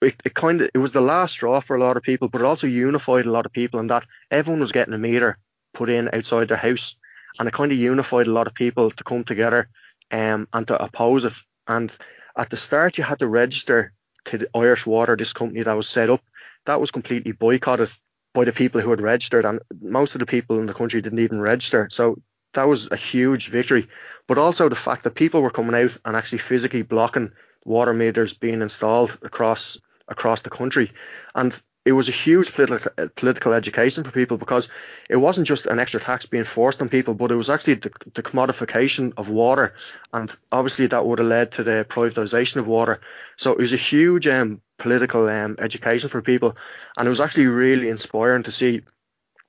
[0.00, 2.40] it, it kind of it was the last straw for a lot of people, but
[2.40, 5.38] it also unified a lot of people in that everyone was getting a meter
[5.74, 6.96] put in outside their house
[7.38, 9.68] and it kind of unified a lot of people to come together
[10.10, 11.34] um, and to oppose it.
[11.66, 11.94] And
[12.36, 13.92] at the start, you had to register
[14.26, 16.22] to the Irish Water, this company that was set up.
[16.66, 17.90] That was completely boycotted
[18.34, 21.18] by the people who had registered, and most of the people in the country didn't
[21.18, 21.88] even register.
[21.90, 22.20] So
[22.54, 23.88] that was a huge victory.
[24.26, 27.32] But also the fact that people were coming out and actually physically blocking
[27.64, 29.78] water meters being installed across
[30.08, 30.92] across the country.
[31.34, 34.68] And it was a huge political political education for people because
[35.08, 37.90] it wasn't just an extra tax being forced on people, but it was actually the,
[38.12, 39.74] the commodification of water,
[40.12, 43.00] and obviously that would have led to the privatization of water.
[43.36, 46.58] So it was a huge um, political um, education for people,
[46.96, 48.82] and it was actually really inspiring to see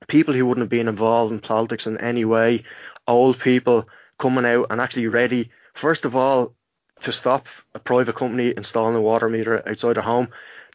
[0.07, 2.63] people who wouldn't have been involved in politics in any way,
[3.05, 6.55] old people coming out and actually ready, first of all,
[7.01, 10.29] to stop a private company installing a water meter outside a home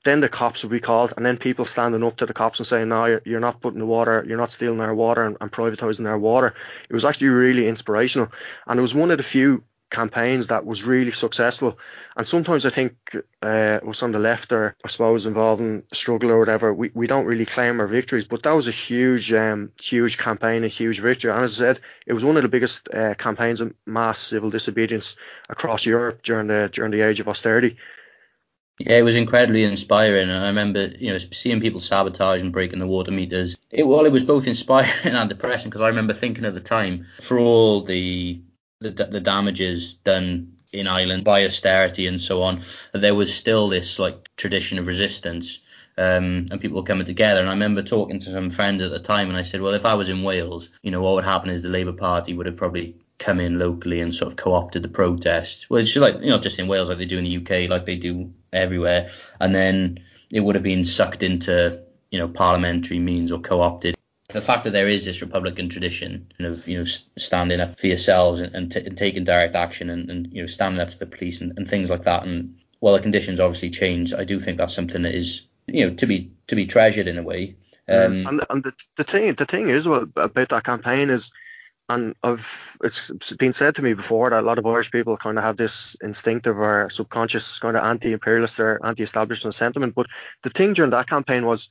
[0.04, 2.66] then the cops would be called, and then people standing up to the cops and
[2.66, 5.50] saying, "No, you're, you're not putting the water, you're not stealing our water and, and
[5.50, 6.54] privatizing our water."
[6.88, 8.30] It was actually really inspirational,
[8.66, 11.78] and it was one of the few campaigns that was really successful.
[12.16, 12.96] And sometimes I think
[13.42, 17.26] uh, was on the left or I suppose involving struggle or whatever, we, we don't
[17.26, 18.26] really claim our victories.
[18.26, 21.32] But that was a huge, um, huge campaign, a huge victory.
[21.32, 24.50] And as I said, it was one of the biggest uh, campaigns of mass civil
[24.50, 25.16] disobedience
[25.48, 27.76] across Europe during the during the age of austerity.
[28.78, 30.28] Yeah, it was incredibly inspiring.
[30.28, 33.56] And I remember, you know, seeing people sabotage and breaking the water meters.
[33.70, 37.06] It, well, it was both inspiring and depressing because I remember thinking at the time,
[37.20, 38.42] for all the,
[38.80, 43.98] the the damages done in Ireland by austerity and so on, there was still this
[43.98, 45.60] like tradition of resistance.
[45.96, 47.38] Um, and people coming together.
[47.38, 49.86] And I remember talking to some friends at the time, and I said, well, if
[49.86, 52.56] I was in Wales, you know, what would happen is the Labour Party would have
[52.56, 55.66] probably come in locally and sort of co-opted the protests.
[55.70, 57.96] It's like you know, just in Wales, like they do in the UK, like they
[57.96, 59.10] do everywhere,
[59.40, 60.00] and then
[60.32, 63.94] it would have been sucked into you know parliamentary means or co-opted.
[64.34, 68.40] The fact that there is this Republican tradition of you know standing up for yourselves
[68.40, 71.06] and, and, t- and taking direct action and, and, you know standing up to the
[71.06, 74.58] police and, and things like that, and while the conditions obviously change, I do think
[74.58, 77.56] that's something that is you know to be to be treasured in a way.
[77.86, 81.30] Um, and, and the, the thing the thing is about that campaign is
[81.88, 85.38] and I've it's been said to me before that a lot of Irish people kind
[85.38, 89.94] of have this instinctive or subconscious kind of anti-imperialist or anti-establishment sentiment.
[89.94, 90.06] But
[90.42, 91.70] the thing during that campaign was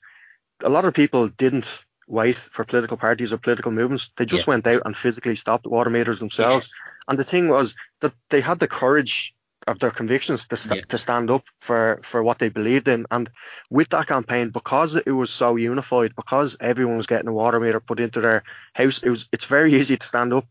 [0.63, 4.11] a lot of people didn't wait for political parties or political movements.
[4.15, 4.51] They just yeah.
[4.53, 6.69] went out and physically stopped water meters themselves.
[6.71, 7.03] Yeah.
[7.09, 9.35] And the thing was that they had the courage
[9.65, 10.85] of their convictions to, st- yeah.
[10.89, 13.05] to stand up for, for what they believed in.
[13.09, 13.29] And
[13.69, 17.79] with that campaign, because it was so unified, because everyone was getting a water meter
[17.79, 20.45] put into their house, it was it's very easy to stand up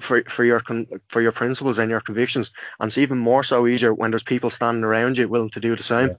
[0.00, 0.62] for for your
[1.08, 2.50] for your principles and your convictions.
[2.78, 5.74] And it's even more so easier when there's people standing around you willing to do
[5.74, 6.08] the same.
[6.08, 6.14] Yeah.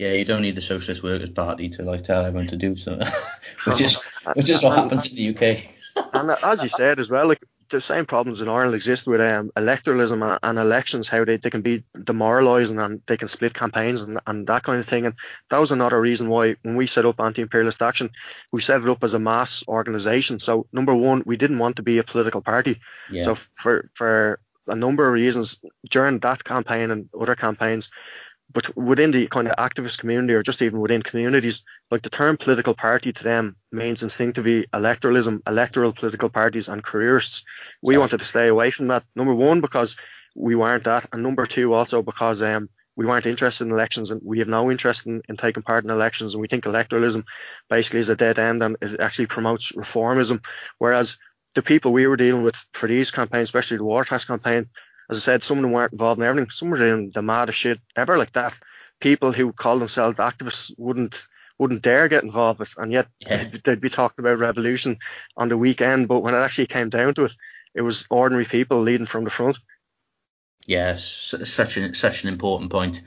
[0.00, 3.06] Yeah, you don't need the Socialist Workers Party to like tell everyone to do something,
[3.66, 5.62] which is which is what happens in the UK.
[6.14, 9.50] and as you said as well, like the same problems in Ireland exist with um,
[9.54, 14.00] electoralism and, and, elections, how they, they can be demoralising and they can split campaigns
[14.00, 15.04] and, and that kind of thing.
[15.04, 15.16] And
[15.50, 18.08] that was another reason why when we set up Anti-Imperialist Action,
[18.50, 20.40] we set it up as a mass organisation.
[20.40, 22.80] So number one, we didn't want to be a political party.
[23.10, 23.24] Yeah.
[23.24, 27.90] So for for a number of reasons during that campaign and other campaigns,
[28.52, 32.36] but within the kind of activist community or just even within communities, like the term
[32.36, 37.44] political party to them means instinctively electoralism, electoral political parties and careerists.
[37.82, 39.04] We wanted to stay away from that.
[39.14, 39.96] Number one, because
[40.34, 44.20] we weren't that, and number two, also because um, we weren't interested in elections and
[44.24, 47.24] we have no interest in, in taking part in elections and we think electoralism
[47.68, 50.44] basically is a dead end and it actually promotes reformism.
[50.78, 51.18] Whereas
[51.54, 54.68] the people we were dealing with for these campaigns, especially the water tax campaign,
[55.10, 56.50] as I said, some of them weren't involved in everything.
[56.50, 58.58] Some were doing the maddest shit ever like that.
[59.00, 61.26] People who call themselves activists wouldn't
[61.58, 63.44] wouldn't dare get involved with, and yet yeah.
[63.44, 64.98] they'd, they'd be talking about revolution
[65.36, 66.08] on the weekend.
[66.08, 67.32] But when it actually came down to it,
[67.74, 69.58] it was ordinary people leading from the front.
[70.66, 73.02] Yes, such an such an important point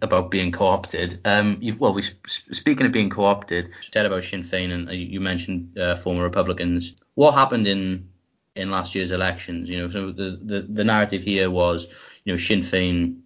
[0.00, 1.20] about being co-opted.
[1.24, 5.96] Um, well, we speaking of being co-opted, said about Sinn Féin, and you mentioned uh,
[5.96, 6.94] former Republicans.
[7.14, 8.08] What happened in
[8.54, 9.68] in last year's elections.
[9.68, 11.88] You know, so the, the, the narrative here was,
[12.24, 13.20] you know, Sinn Féin,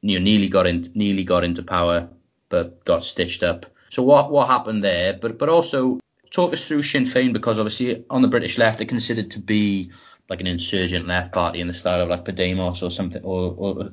[0.00, 2.08] you know, nearly got in, nearly got into power,
[2.48, 3.66] but got stitched up.
[3.90, 5.12] So what what happened there?
[5.12, 8.86] But but also talk us through Sinn Féin because obviously on the British left they're
[8.86, 9.90] considered to be
[10.28, 13.92] like an insurgent left party in the style of like Podemos or something or, or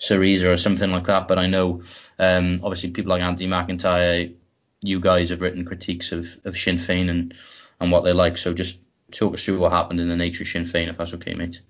[0.00, 1.28] Syriza or something like that.
[1.28, 1.82] But I know
[2.18, 4.34] um, obviously people like Andy McIntyre,
[4.80, 7.34] you guys have written critiques of, of Sinn Féin and
[7.80, 8.38] and what they like.
[8.38, 8.80] So just
[9.10, 11.60] talk us through what happened in the nature of Sinn Féin, if that's okay, mate.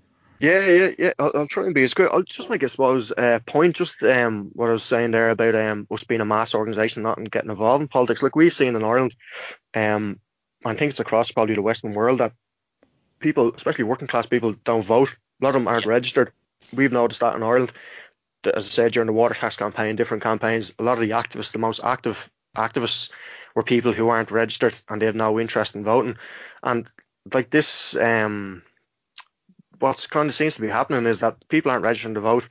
[0.41, 1.13] Yeah, yeah, yeah.
[1.19, 2.11] I'll, I'll try and be as good.
[2.11, 5.55] I'll just make, I suppose, uh, point just um, what I was saying there about
[5.55, 8.23] um, us being a mass organisation, not getting involved in politics.
[8.23, 9.15] Like we've seen in Ireland,
[9.75, 10.21] um,
[10.65, 12.33] and things across probably the Western world that
[13.21, 15.17] people, especially working class people, don't vote.
[15.41, 16.33] A lot of them aren't registered.
[16.75, 17.73] We've noticed that in Ireland.
[18.45, 21.53] As I said during the water tax campaign, different campaigns, a lot of the activists,
[21.53, 23.11] the most active activists,
[23.55, 26.19] were people who aren't registered and they have no interest in voting.
[26.63, 26.91] And
[27.33, 28.63] like this, um,
[29.79, 32.49] what's kind of seems to be happening is that people aren't registering to vote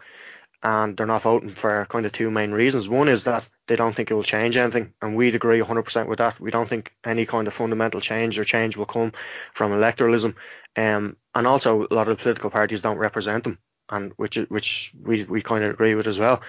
[0.63, 2.87] and they're not voting for kind of two main reasons.
[2.87, 6.19] One is that they don't think it will change anything, and we'd agree 100% with
[6.19, 6.39] that.
[6.39, 9.11] We don't think any kind of fundamental change or change will come
[9.51, 10.35] from electoralism,
[10.77, 13.59] um, and also a lot of the political parties don't represent them,
[13.89, 16.41] and which which we, we kind of agree with as well.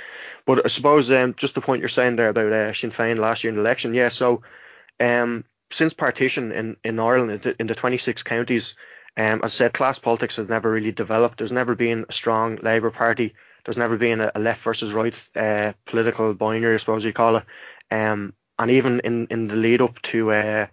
[0.47, 3.43] But I suppose um, just the point you're saying there about uh, Sinn Féin last
[3.43, 4.11] year in the election, yeah.
[4.11, 4.43] So
[5.01, 5.45] um,
[5.75, 8.77] since partition in, in Ireland, in the, in the 26 counties,
[9.17, 11.39] um, as I said, class politics has never really developed.
[11.39, 13.35] There's never been a strong Labour Party.
[13.65, 17.37] There's never been a, a left versus right uh, political binary, I suppose you call
[17.37, 17.45] it.
[17.91, 20.67] Um, and even in, in the lead up to uh,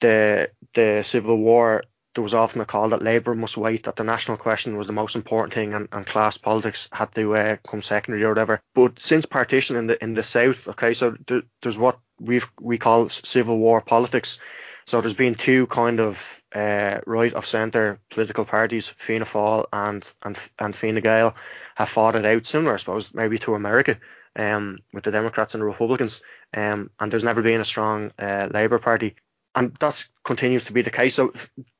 [0.00, 1.82] the the Civil War,
[2.14, 4.92] there was often a call that Labour must wait, that the national question was the
[4.92, 8.60] most important thing, and, and class politics had to uh, come secondary or whatever.
[8.74, 12.78] But since partition in the in the south, okay, so th- there's what we we
[12.78, 14.40] call civil war politics.
[14.86, 20.04] So there's been two kind of uh, right of centre political parties, Fianna Fáil and
[20.22, 21.34] and and Fine Gael,
[21.74, 23.98] have fought it out similar, I suppose, maybe to America,
[24.36, 26.22] um, with the Democrats and the Republicans.
[26.56, 29.16] Um, and there's never been a strong uh, Labour Party
[29.54, 31.14] and that continues to be the case.
[31.14, 31.32] So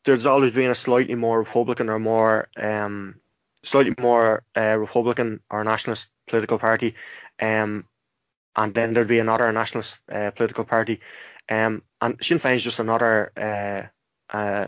[0.05, 3.16] there's always been a slightly more Republican or more um,
[3.64, 6.95] slightly more uh, Republican or nationalist political party,
[7.41, 7.87] um,
[8.57, 11.01] and then there'd be another nationalist uh, political party,
[11.49, 13.33] um, and Sinn Féin is just another.
[13.37, 14.66] Uh, uh,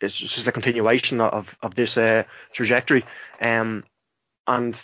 [0.00, 2.22] it's just a continuation of of this uh,
[2.52, 3.04] trajectory,
[3.40, 3.84] um,
[4.46, 4.80] and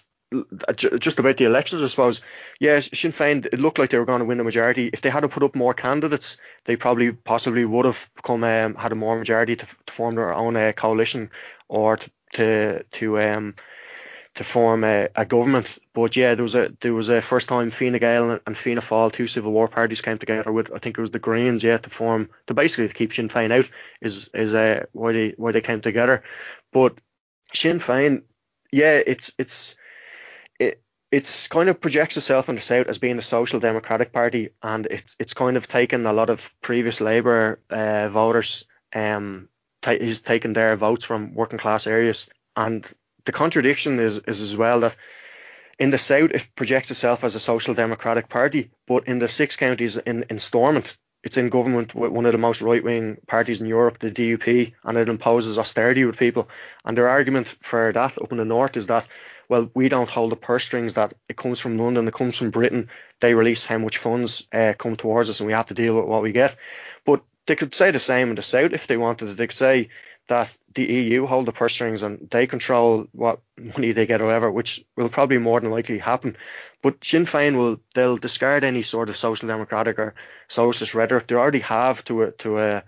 [0.76, 2.22] just about the elections, I suppose.
[2.61, 4.91] Yeah, Sinn Féin, it looked like they were going to win the majority.
[4.93, 8.93] If they had put up more candidates, they probably possibly would have come um, had
[8.93, 11.30] a more majority to, to form their own uh, coalition
[11.68, 13.55] or to to, to um
[14.35, 15.78] to form a, a, government.
[15.93, 18.80] But yeah, there was a there was a first time Fine Gael and, and Fianna
[18.80, 21.78] Fáil, two civil war parties, came together with I think it was the Greens, yeah,
[21.78, 23.70] to form to basically to keep Sinn Féin out
[24.01, 26.24] is is uh, why they why they came together.
[26.72, 27.01] But
[27.53, 28.22] Sinn Féin,
[28.72, 29.76] yeah, it's it's
[30.59, 34.51] it it's kind of projects itself in the south as being a social democratic party,
[34.63, 38.67] and it's it's kind of taken a lot of previous Labour uh, voters.
[38.93, 39.49] Um,
[39.83, 42.85] t- he's taken their votes from working class areas, and
[43.25, 44.97] the contradiction is is as well that
[45.79, 49.57] in the south it projects itself as a social democratic party, but in the six
[49.57, 53.61] counties in in Stormont, it's in government with one of the most right wing parties
[53.61, 56.49] in Europe, the DUP, and it imposes austerity with people.
[56.85, 59.07] And their argument for that up in the north is that
[59.49, 62.51] well, we don't hold the purse strings that it comes from London, it comes from
[62.51, 62.88] Britain.
[63.20, 66.07] They release how much funds uh, come towards us, and we have to deal with
[66.07, 66.57] what we get.
[67.05, 69.26] But they could say the same in the south if they wanted.
[69.26, 69.34] To.
[69.34, 69.90] They could say
[70.28, 74.26] that the EU hold the purse strings and they control what money they get or
[74.26, 76.36] whatever, which will probably more than likely happen.
[76.82, 80.14] But Sinn Féin will they'll discard any sort of social democratic or
[80.49, 81.26] socialist rhetoric.
[81.26, 82.84] They already have to a to a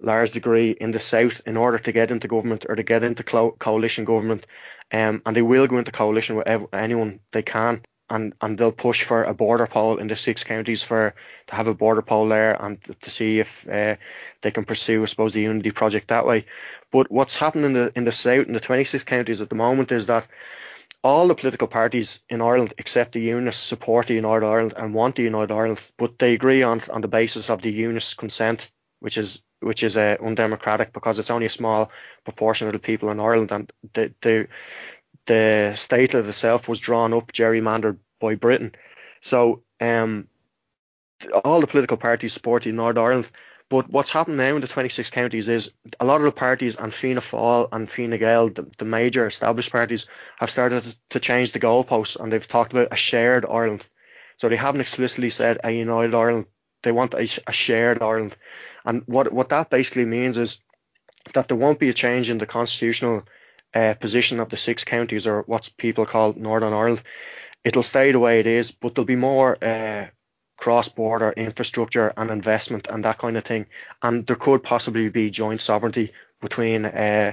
[0.00, 3.22] large degree in the south in order to get into government or to get into
[3.24, 4.46] co- coalition government
[4.92, 7.82] um, and they will go into coalition with ev- anyone they can.
[8.10, 11.14] and and they'll push for a border poll in the six counties for
[11.48, 13.96] to have a border poll there and to see if uh,
[14.42, 16.46] they can pursue, I suppose, the unity project that way.
[16.90, 19.92] But what's happening in the in the south in the 26 counties at the moment
[19.92, 20.26] is that
[21.02, 25.16] all the political parties in Ireland except the Unionists support the United Ireland and want
[25.16, 28.70] the United Ireland, but they agree on on the basis of the Unionist consent,
[29.00, 31.90] which is which is uh, undemocratic because it's only a small
[32.24, 34.48] proportion of the people in Ireland and the the
[35.26, 38.74] the statelet itself was drawn up gerrymandered by Britain.
[39.20, 40.28] So um,
[41.44, 43.28] all the political parties support the Northern Ireland.
[43.70, 46.92] But what's happened now in the 26 counties is a lot of the parties and
[46.92, 50.06] Fianna Fáil and Fine Gael, the, the major established parties,
[50.38, 53.86] have started to change the goalposts and they've talked about a shared Ireland.
[54.38, 56.46] So they haven't explicitly said a united Ireland.
[56.82, 58.36] They want a, a shared Ireland.
[58.84, 60.60] And what what that basically means is
[61.34, 63.24] that there won't be a change in the constitutional
[63.74, 67.02] uh, position of the six counties or what people call Northern Ireland.
[67.64, 70.06] It'll stay the way it is, but there'll be more uh,
[70.56, 73.66] cross-border infrastructure and investment and that kind of thing.
[74.02, 77.32] And there could possibly be joint sovereignty between uh,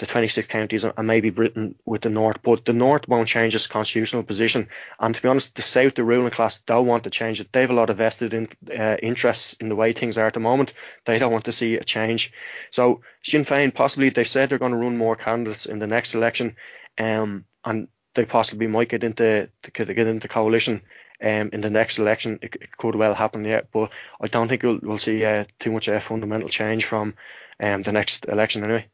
[0.00, 2.38] the 26 counties and maybe Britain with the North.
[2.42, 4.68] But the North won't change its constitutional position.
[4.98, 7.52] And to be honest, the South, the ruling class, don't want to change it.
[7.52, 10.32] They have a lot of vested in, uh, interests in the way things are at
[10.32, 10.72] the moment.
[11.04, 12.32] They don't want to see a change.
[12.70, 16.14] So Sinn Féin, possibly, they said they're going to run more candidates in the next
[16.14, 16.56] election.
[16.98, 20.80] Um, and they possibly might get into get into coalition
[21.22, 22.38] um, in the next election.
[22.40, 25.72] It, it, could well happen yet, but I don't think we'll, we'll see uh, too
[25.72, 27.14] much uh, fundamental change from
[27.62, 28.86] um, the next election anyway.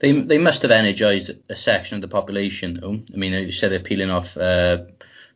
[0.00, 3.00] They they must have energised a section of the population, though.
[3.12, 4.84] I mean, you said they're peeling off uh,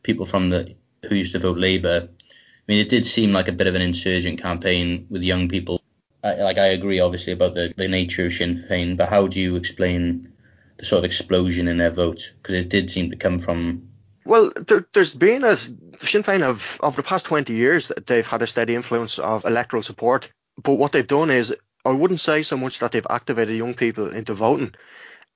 [0.02, 0.74] people from the
[1.08, 2.08] who used to vote Labour.
[2.10, 5.80] I mean, it did seem like a bit of an insurgent campaign with young people.
[6.24, 9.40] I, like I agree, obviously, about the, the nature of Sinn Féin, but how do
[9.40, 10.32] you explain
[10.78, 12.34] the sort of explosion in their vote?
[12.42, 13.88] Because it did seem to come from.
[14.24, 18.26] Well, there, has been a Sinn Féin of over the past 20 years that they've
[18.26, 20.30] had a steady influence of electoral support.
[20.60, 21.54] But what they've done is
[21.86, 24.74] I wouldn't say so much that they've activated young people into voting.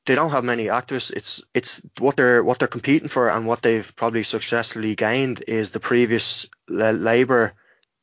[0.06, 1.12] They don't have many activists.
[1.12, 5.70] It's it's what they're what they're competing for and what they've probably successfully gained is
[5.70, 7.52] the previous Labour,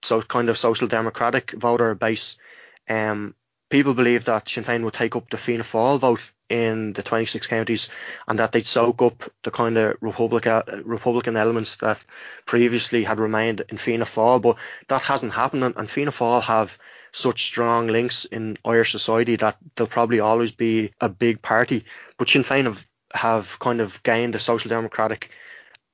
[0.04, 2.38] so kind of social democratic voter base.
[2.88, 3.36] Um,
[3.70, 7.45] people believe that Sinn Féin will take up the Fianna Fáil vote in the 26
[7.48, 7.89] counties
[8.28, 12.00] and that they'd soak up the kind of Republican Republican elements that
[12.45, 14.56] previously had remained in Fianna Fáil, but
[14.88, 15.64] that hasn't happened.
[15.64, 16.78] And Fianna Fáil have
[17.18, 21.86] such strong links in Irish society that they'll probably always be a big party.
[22.18, 25.32] But Sinn Féin have, have kind of gained a social democratic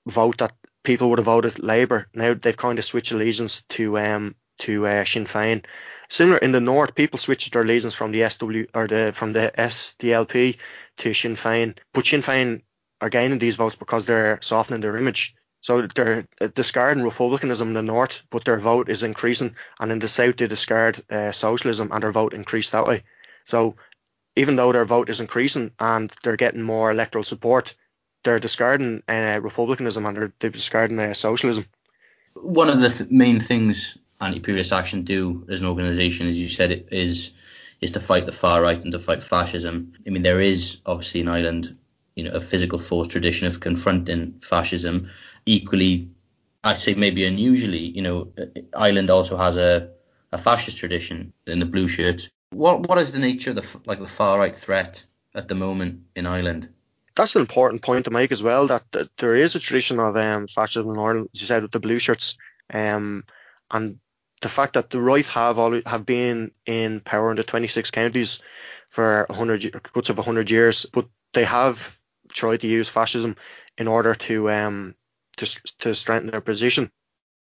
[0.06, 0.54] vote that
[0.84, 2.08] people would have voted Labour.
[2.14, 5.64] Now they've kind of switched allegiance to um to uh, Sinn Féin.
[6.10, 9.52] Similar in the north, people switched their allegiance from the SW or the from the
[9.58, 10.58] SDLP
[10.98, 12.62] to Sinn Féin, but Sinn Féin
[13.00, 15.36] are gaining these votes because they're softening their image.
[15.64, 20.10] So they're discarding republicanism in the north, but their vote is increasing, and in the
[20.10, 23.04] south they discard uh, socialism, and their vote increased that way.
[23.46, 23.76] So
[24.36, 27.76] even though their vote is increasing and they're getting more electoral support,
[28.26, 31.66] they're discarding uh, republicanism and they're, they're discarding uh, socialism.
[32.34, 36.72] One of the th- main things Anti-Imperialist Action do as an organisation, as you said,
[36.72, 37.32] it is
[37.80, 39.94] is to fight the far right and to fight fascism.
[40.06, 41.78] I mean, there is obviously in Ireland,
[42.16, 45.10] you know, a physical force tradition of confronting fascism
[45.46, 46.10] equally,
[46.64, 48.34] I'd say maybe unusually, you know,
[48.76, 49.92] Ireland also has a,
[50.32, 52.30] a fascist tradition in the blue shirts.
[52.52, 56.04] What what is the nature of the like the far right threat at the moment
[56.16, 56.70] in Ireland?
[57.16, 58.68] That's an important point to make as well.
[58.68, 61.72] That, that there is a tradition of um, fascism in Ireland, as you said, with
[61.72, 62.38] the blue shirts,
[62.74, 63.24] um,
[63.70, 64.00] and
[64.42, 68.42] the fact that the right have all, have been in power in the 26 counties
[68.90, 73.36] for 100 guts of 100 years, but they have tried to use fascism
[73.78, 74.96] in order to um,
[75.38, 75.46] to,
[75.80, 76.92] to strengthen their position.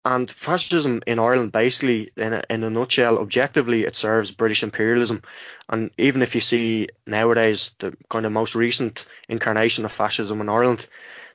[0.06, 5.22] And fascism in Ireland, basically, in a, in a nutshell, objectively, it serves British imperialism.
[5.66, 10.50] And even if you see nowadays the kind of most recent incarnation of fascism in
[10.50, 10.86] Ireland,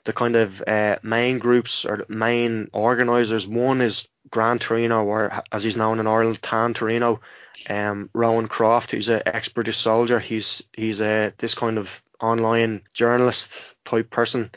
[0.05, 5.63] the kind of uh, main groups or main organisers, one is Grand Torino, or as
[5.63, 7.21] he's known in Ireland, Tan Torino,
[7.69, 10.19] um, Rowan Croft, who's an ex-British soldier.
[10.19, 14.51] He's he's a this kind of online journalist type person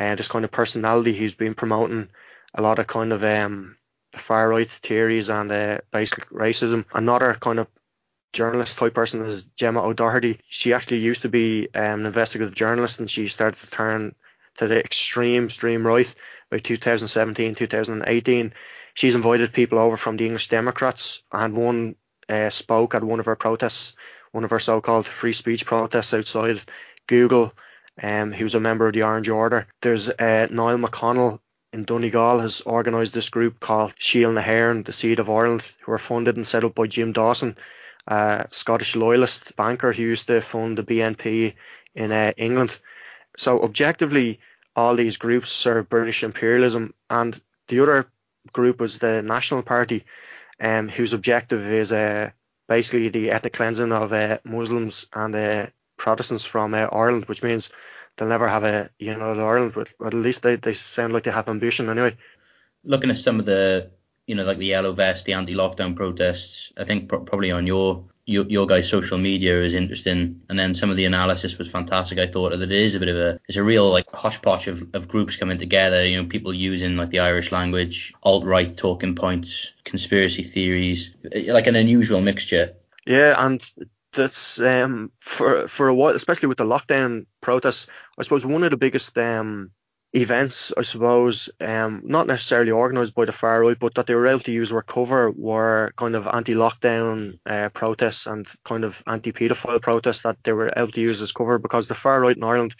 [0.00, 1.12] uh, this kind of personality.
[1.12, 2.08] He's been promoting
[2.54, 3.76] a lot of kind of um,
[4.12, 6.86] far right theories and uh, basic racism.
[6.92, 7.68] Another kind of
[8.32, 10.40] journalist type person is Gemma O'Doherty.
[10.48, 14.14] She actually used to be um, an investigative journalist and she started to turn
[14.56, 16.12] to the extreme, extreme right
[16.50, 18.54] by 2017, 2018.
[18.94, 21.94] She's invited people over from the English Democrats and one
[22.28, 23.96] uh, spoke at one of her protests,
[24.32, 26.60] one of her so-called free speech protests outside
[27.06, 27.52] Google
[28.02, 29.66] um, he was a member of the Orange Order.
[29.82, 31.40] There's uh, Niall McConnell,
[31.72, 35.92] in Donegal has organised this group called Síol na hÉireann, the Seed of Ireland, who
[35.92, 37.56] are funded and set up by Jim Dawson,
[38.08, 41.54] a Scottish loyalist banker who used to fund the BNP
[41.94, 42.78] in uh, England.
[43.36, 44.40] So objectively,
[44.74, 48.06] all these groups serve British imperialism, and the other
[48.52, 50.04] group was the National Party,
[50.60, 52.30] um, whose objective is uh,
[52.68, 55.66] basically the ethnic cleansing of uh, Muslims and uh,
[56.00, 57.70] Protestants from uh, Ireland, which means
[58.16, 61.50] they'll never have a united Ireland, but, at least they, they sound like they have
[61.50, 62.16] ambition anyway.
[62.84, 63.90] Looking at some of the,
[64.26, 68.04] you know, like the yellow vest, the anti-lockdown protests, I think pro- probably on your,
[68.24, 72.18] your your guys' social media is interesting, and then some of the analysis was fantastic.
[72.18, 74.94] I thought that it is a bit of a, it's a real like hodgepodge of,
[74.94, 76.06] of groups coming together.
[76.06, 81.14] You know, people using like the Irish language, alt-right talking points, conspiracy theories,
[81.58, 82.76] like an unusual mixture.
[83.06, 83.60] Yeah, and
[84.12, 87.88] that's um, for for a while, especially with the lockdown protests.
[88.18, 89.72] I suppose one of the biggest um,
[90.12, 94.26] events, I suppose, um, not necessarily organised by the far right, but that they were
[94.26, 100.22] able to use recover were kind of anti-lockdown uh, protests and kind of anti-paedophile protests
[100.22, 102.74] that they were able to use as cover because the far right in Ireland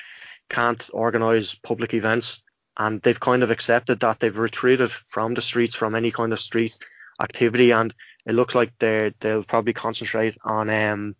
[0.48, 2.42] can't organise public events
[2.76, 6.40] and they've kind of accepted that they've retreated from the streets from any kind of
[6.40, 6.76] street
[7.20, 7.94] activity and
[8.26, 11.14] it looks like they they'll probably concentrate on um,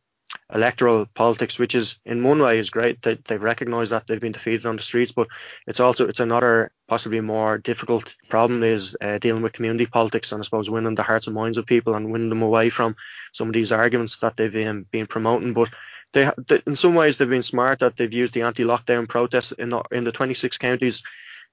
[0.52, 4.32] electoral politics, which is in one way is great that they've recognised that they've been
[4.32, 5.28] defeated on the streets, but
[5.66, 10.40] it's also it's another possibly more difficult problem is uh, dealing with community politics and
[10.40, 12.96] I suppose winning the hearts and minds of people and winning them away from
[13.32, 15.52] some of these arguments that they've um, been promoting.
[15.52, 15.70] But
[16.12, 19.70] they, they, in some ways they've been smart that they've used the anti-lockdown protests in
[19.70, 21.02] the, in the 26 counties.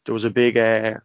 [0.06, 0.96] There was a big uh,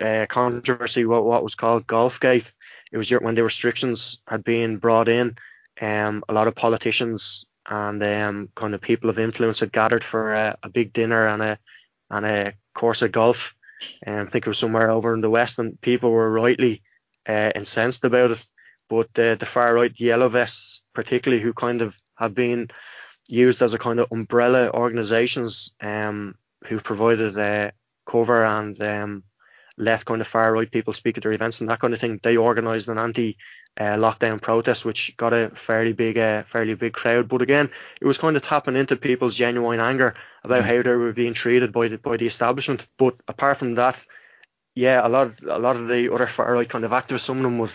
[0.00, 2.52] uh, controversy what what was called Golfgate.
[2.92, 5.36] It was when the restrictions had been brought in
[5.80, 10.34] um, a lot of politicians and um, kind of people of influence had gathered for
[10.34, 11.58] a, a big dinner and a
[12.10, 13.54] and a course of golf.
[14.06, 16.82] Um, I think it was somewhere over in the west, and people were rightly
[17.26, 18.46] uh, incensed about it.
[18.88, 22.68] But the, the far right yellow vests, particularly, who kind of have been
[23.28, 26.34] used as a kind of umbrella organisations, um,
[26.66, 27.70] who've provided uh,
[28.06, 29.24] cover and um,
[29.76, 32.20] let kind of far right people speak at their events and that kind of thing.
[32.22, 33.38] They organised an anti
[33.78, 37.28] uh, lockdown protest, which got a fairly big, uh, fairly big crowd.
[37.28, 37.70] But again,
[38.00, 40.14] it was kind of tapping into people's genuine anger
[40.44, 40.66] about mm.
[40.66, 42.86] how they were being treated by the by the establishment.
[42.98, 44.04] But apart from that,
[44.74, 47.38] yeah, a lot of a lot of the other far right kind of activists, some
[47.38, 47.72] of them would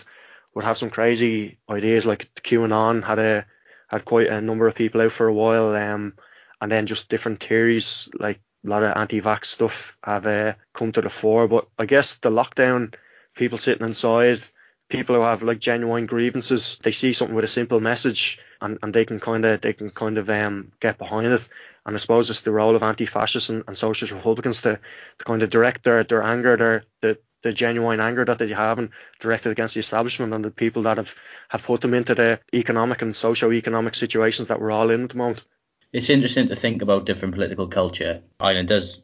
[0.54, 2.06] would have some crazy ideas.
[2.06, 3.46] Like QAnon had a
[3.88, 6.14] had quite a number of people out for a while, um,
[6.60, 11.00] and then just different theories like a lot of anti-vax stuff have uh, come to
[11.00, 11.48] the fore.
[11.48, 12.94] But I guess the lockdown,
[13.34, 14.40] people sitting inside,
[14.88, 18.94] people who have like genuine grievances, they see something with a simple message and, and
[18.94, 21.48] they can kind of they can kind of um, get behind it.
[21.86, 24.78] And I suppose it's the role of anti-fascists and, and socialist Republicans to,
[25.18, 28.78] to kind of direct their, their anger, their the, the genuine anger that they have
[28.78, 31.14] and directed against the establishment and the people that have,
[31.48, 35.16] have put them into the economic and socio-economic situations that we're all in at the
[35.16, 35.44] moment
[35.92, 38.22] it's interesting to think about different political culture.
[38.38, 39.00] Ireland does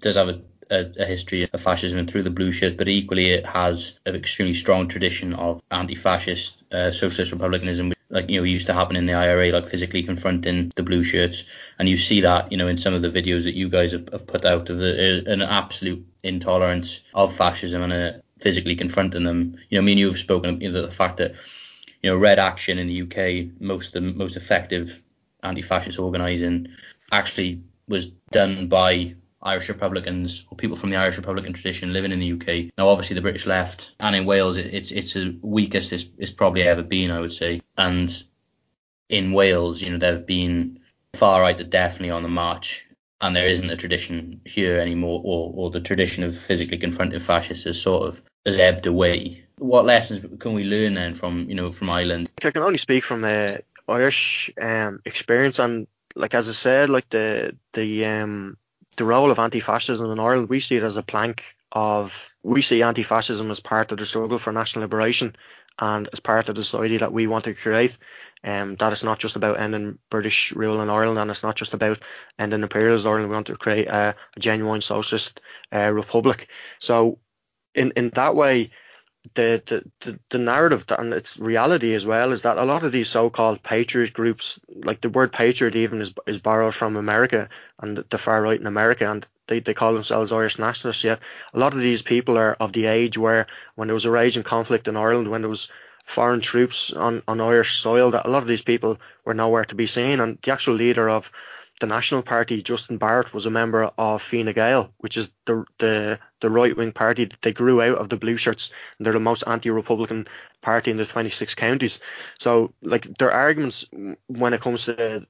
[0.00, 0.40] does have a,
[0.70, 4.54] a, a history of fascism through the blue shirts, but equally it has an extremely
[4.54, 7.92] strong tradition of anti-fascist uh, socialist republicanism.
[8.10, 11.44] Like you know, used to happen in the IRA, like physically confronting the blue shirts,
[11.78, 14.08] and you see that you know in some of the videos that you guys have,
[14.10, 19.24] have put out of the, uh, an absolute intolerance of fascism and a physically confronting
[19.24, 19.56] them.
[19.68, 21.34] You know, I mean, you've spoken you know, the fact that
[22.02, 25.02] you know Red Action in the UK, most of the most effective
[25.42, 26.68] anti-fascist organising
[27.12, 32.18] actually was done by Irish Republicans or people from the Irish Republican tradition living in
[32.18, 32.72] the UK.
[32.76, 36.32] Now, obviously, the British left, and in Wales, it, it's it's the weakest it's, it's
[36.32, 37.60] probably ever been, I would say.
[37.76, 38.10] And
[39.08, 40.80] in Wales, you know, there have been
[41.14, 42.86] far right that definitely on the march,
[43.20, 47.64] and there isn't a tradition here anymore, or or the tradition of physically confronting fascists
[47.64, 49.44] has sort of has ebbed away.
[49.58, 52.28] What lessons can we learn then from you know from Ireland?
[52.42, 55.86] I can only speak from the Irish um, experience and
[56.16, 58.56] like as I said, like the the um
[58.98, 61.42] the role of anti-fascism in Ireland, we see it as a plank
[61.72, 65.36] of we see anti-fascism as part of the struggle for national liberation
[65.78, 67.96] and as part of the society that we want to create.
[68.44, 71.74] Um, that it's not just about ending British rule in Ireland and it's not just
[71.74, 71.98] about
[72.38, 73.28] ending imperialist Ireland.
[73.28, 75.40] We want to create a, a genuine socialist
[75.72, 76.48] uh, republic.
[76.78, 77.18] So
[77.74, 78.70] in in that way,
[79.34, 82.92] the, the, the the narrative and its reality as well is that a lot of
[82.92, 87.48] these so-called patriot groups, like the word patriot even is, is borrowed from America
[87.80, 91.04] and the far right in America, and they, they call themselves Irish nationalists.
[91.04, 91.20] Yet
[91.54, 94.42] a lot of these people are of the age where when there was a raging
[94.42, 95.70] conflict in Ireland, when there was
[96.04, 99.74] foreign troops on, on Irish soil, that a lot of these people were nowhere to
[99.74, 101.30] be seen, and the actual leader of
[101.80, 106.18] the National Party, Justin Barrett was a member of Fine Gael, which is the the,
[106.40, 107.30] the right wing party.
[107.42, 110.28] They grew out of the blue shirts, and they're the most anti-Republican
[110.60, 112.00] party in the 26 counties.
[112.38, 113.88] So, like their arguments
[114.26, 115.26] when it comes to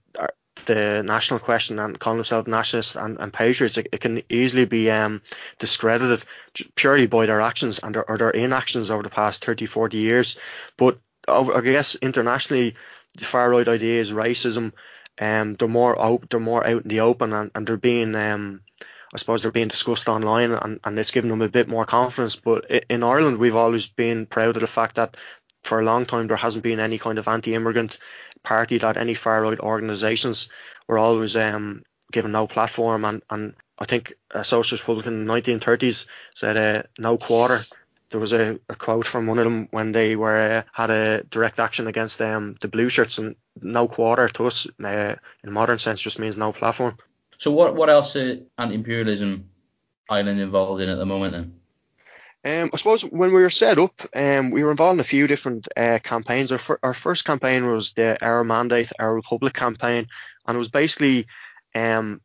[0.66, 4.90] the national question and calling themselves nationalists and, and patriots, it, it, can easily be
[4.90, 5.22] um,
[5.59, 6.24] discredited
[6.74, 10.38] purely by their actions and their, or their inactions over the past 30, 40 years.
[10.76, 12.74] But I guess internationally,
[13.18, 14.72] far right ideas, racism,
[15.20, 18.62] um, they're more out, they're more out in the open, and, and they're being, um,
[19.12, 22.36] I suppose, they're being discussed online, and, and it's giving them a bit more confidence.
[22.36, 25.16] But in Ireland, we've always been proud of the fact that
[25.64, 27.98] for a long time there hasn't been any kind of anti-immigrant
[28.42, 30.48] party that any far right organisations
[30.86, 35.32] were always um, given no platform, and, and I think a Socialist Republican in the
[35.32, 37.60] 1930s said uh, no quarter
[38.11, 41.22] there was a, a, quote from one of them when they were uh, had a
[41.24, 45.78] direct action against um, the blue shirts and no quarter to us uh, in modern
[45.78, 46.96] sense just means no platform.
[47.38, 49.50] So what what else uh, anti-imperialism
[50.09, 51.54] Ireland involved in at the moment then?
[52.44, 55.26] Um, I suppose when we were set up, um, we were involved in a few
[55.26, 56.52] different uh, campaigns.
[56.52, 60.06] Our, fir- our first campaign was the Our Mandate, Our Republic campaign,
[60.46, 61.26] and it was basically
[61.74, 62.20] um,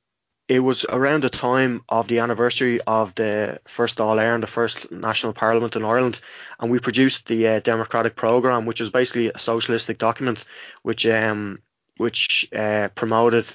[0.53, 4.91] it was around the time of the anniversary of the first All Ireland, the first
[4.91, 6.19] national parliament in Ireland,
[6.59, 10.45] and we produced the uh, democratic program, which was basically a socialistic document,
[10.83, 11.63] which um,
[11.97, 13.47] which uh, promoted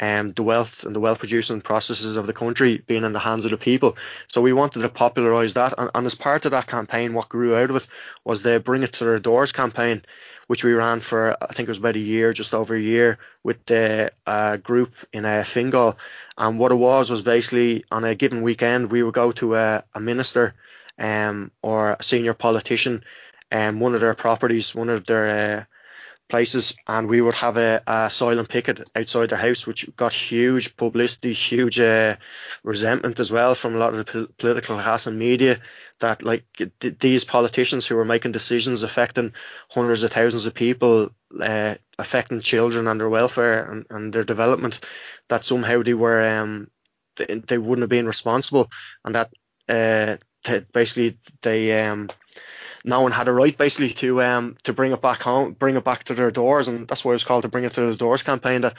[0.00, 3.44] um, the wealth and the wealth producing processes of the country being in the hands
[3.44, 3.96] of the people.
[4.28, 7.54] So we wanted to popularise that, and, and, as part of that campaign, what grew
[7.56, 7.86] out of it
[8.24, 10.02] was the Bring It to Their Doors campaign,
[10.46, 13.18] which we ran for I think it was about a year, just over a year,
[13.42, 15.96] with the uh, group in uh, Fingal.
[16.36, 19.84] And what it was was basically on a given weekend we would go to a,
[19.94, 20.54] a minister
[20.98, 23.04] um, or a senior politician
[23.50, 25.64] and um, one of their properties, one of their uh,
[26.28, 30.76] places, and we would have a, a silent picket outside their house, which got huge
[30.76, 32.16] publicity, huge uh,
[32.62, 35.60] resentment as well from a lot of the political class and media.
[36.00, 36.44] That like
[36.80, 39.32] th- these politicians who were making decisions affecting
[39.70, 41.10] hundreds of thousands of people,
[41.40, 44.80] uh, affecting children and their welfare and, and their development,
[45.28, 46.68] that somehow they were um,
[47.16, 48.68] they, they wouldn't have been responsible,
[49.04, 49.30] and that
[49.68, 50.16] uh,
[50.72, 52.08] basically they um
[52.84, 55.84] no one had a right basically to um to bring it back home, bring it
[55.84, 57.96] back to their doors, and that's why it was called the Bring It to the
[57.96, 58.60] Doors campaign.
[58.60, 58.74] That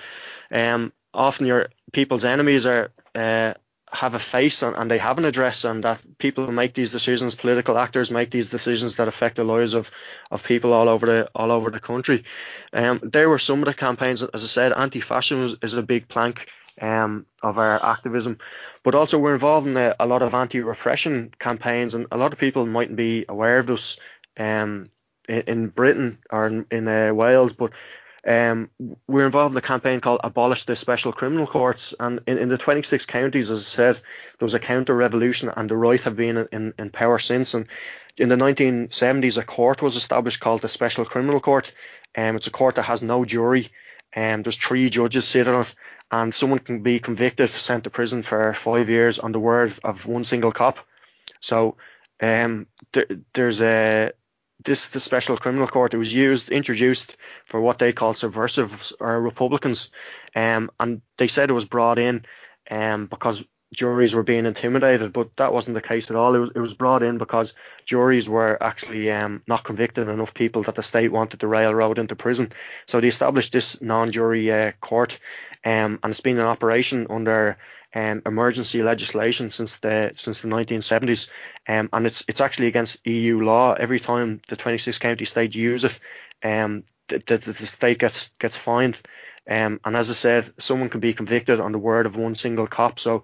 [0.51, 3.53] um often your people's enemies are uh,
[3.91, 7.36] have a face and, and, they have an address, and that people make these decisions,
[7.36, 9.89] political actors make these decisions that affect the lives of,
[10.32, 12.26] of people all over the all over the country.
[12.74, 16.08] Um, there were some of the campaigns, as I said, anti-fascism is, is a big
[16.08, 16.47] plank
[16.82, 18.38] um, of our activism.
[18.84, 22.39] But also, we're involved in a, a, lot of anti-repression campaigns, and a lot of
[22.39, 23.99] people mightn't be aware of this
[24.38, 24.89] um,
[25.28, 27.71] in, in, Britain or in, in uh, Wales, but
[28.28, 28.71] um,
[29.07, 31.93] we're involved in a campaign called Abolish the Special Criminal Courts.
[31.99, 35.69] And in, in the 26 counties, as I said, there was a counter revolution, and
[35.69, 37.53] the right have been in, in power since.
[37.53, 37.67] And
[38.17, 41.71] in the 1970s, a court was established called the Special Criminal Court.
[42.17, 43.71] Um, it's a court that has no jury.
[44.15, 45.76] Um, there's three judges sitting on it,
[46.16, 50.05] and someone can be convicted, sent to prison for five years on the word of
[50.05, 50.80] one single cop.
[51.41, 51.76] So
[52.22, 54.11] um, there, there's a
[54.63, 55.93] this the special criminal court.
[55.93, 59.91] It was used introduced for what they call subversives or Republicans,
[60.36, 62.24] um, and they said it was brought in
[62.72, 63.43] um, because
[63.76, 66.36] juries were being intimidated, but that wasn't the case at all.
[66.36, 67.53] It was, it was brought in because
[67.86, 72.15] juries were actually um, not convicting enough people that the state wanted to railroad into
[72.15, 72.51] prison.
[72.88, 75.19] So they established this non-jury uh, court,
[75.63, 77.57] um, and it's been in operation under
[77.95, 81.30] um, emergency legislation since the since the 1970s,
[81.67, 83.73] um, and it's it's actually against EU law.
[83.73, 85.99] Every time the 26 county state use it,
[86.43, 89.01] um, the, the, the state gets gets fined.
[89.49, 92.67] Um, and as I said, someone can be convicted on the word of one single
[92.67, 92.99] cop.
[92.99, 93.23] So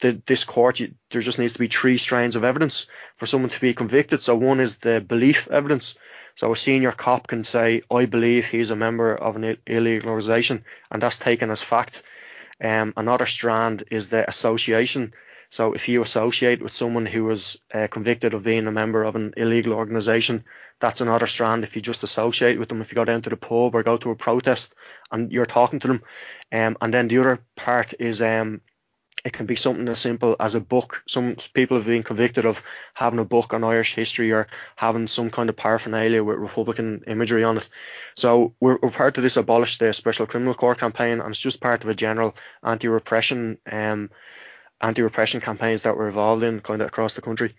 [0.00, 2.86] the, this court, you, there just needs to be three strands of evidence
[3.16, 4.22] for someone to be convicted.
[4.22, 5.96] So one is the belief evidence.
[6.34, 10.64] So a senior cop can say, I believe he's a member of an illegal organisation,
[10.90, 12.02] and that's taken as fact.
[12.62, 15.12] Um, another strand is the association.
[15.50, 19.16] So if you associate with someone who was uh, convicted of being a member of
[19.16, 20.44] an illegal organisation,
[20.78, 21.64] that's another strand.
[21.64, 23.96] If you just associate with them, if you go down to the pub or go
[23.96, 24.72] to a protest
[25.10, 26.02] and you're talking to them,
[26.52, 28.60] um, and then the other part is um,
[29.24, 31.02] it can be something as simple as a book.
[31.06, 32.62] Some people have been convicted of
[32.94, 34.46] having a book on Irish history or
[34.76, 37.68] having some kind of paraphernalia with Republican imagery on it.
[38.14, 41.60] So we're, we're part of this abolish the special criminal court campaign, and it's just
[41.60, 44.10] part of a general anti-repression um,
[44.80, 47.54] anti-repression campaigns that we're involved in kind of across the country.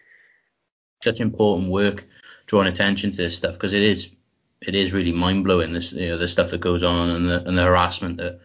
[1.04, 2.06] Such important work
[2.48, 4.12] drawing attention to this stuff because it is
[4.66, 7.48] it is really mind blowing this you know the stuff that goes on and the
[7.48, 8.40] and the harassment that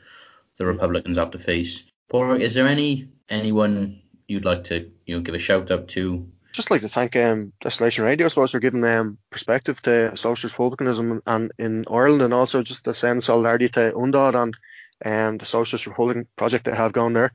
[0.56, 1.84] the Republicans have to face.
[2.08, 6.28] Padraig, is there any anyone you'd like to you know give a shout out to?
[6.52, 10.58] Just like to thank um, Desolation Radio, I suppose, for giving um, perspective to socialist
[10.58, 14.56] republicanism and in Ireland, and also just to send solidarity to Undod and
[15.04, 17.32] um, the Socialist Republican project they have going there.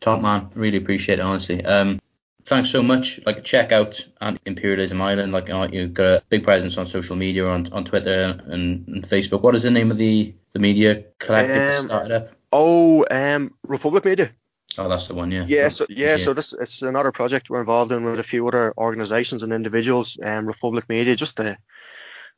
[0.00, 1.64] Top man, really appreciate it honestly.
[1.64, 1.98] Um,
[2.44, 3.20] thanks so much.
[3.26, 4.06] Like check out
[4.44, 5.32] Imperialism Ireland.
[5.32, 9.04] Like uh, you've got a big presence on social media on, on Twitter and, and
[9.04, 9.42] Facebook.
[9.42, 12.30] What is the name of the the media collective um, that started up?
[12.58, 14.30] Oh, um, Republic Media.
[14.78, 15.44] Oh, that's the one, yeah.
[15.46, 18.48] Yeah, so yeah, yeah, so this it's another project we're involved in with a few
[18.48, 20.18] other organisations and individuals.
[20.22, 21.58] Um, Republic Media, just to,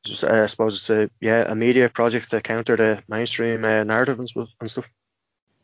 [0.04, 3.84] just uh, I suppose it's a yeah a media project to counter the mainstream uh,
[3.84, 4.90] narrative and stuff and stuff.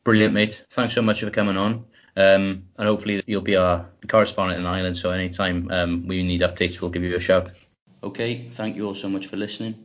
[0.04, 0.64] Brilliant, mate.
[0.70, 1.86] Thanks so much for coming on.
[2.16, 4.96] Um, and hopefully you'll be our correspondent in Ireland.
[4.96, 7.50] So anytime um, we need updates, we'll give you a shout.
[8.04, 9.84] Okay, thank you all so much for listening.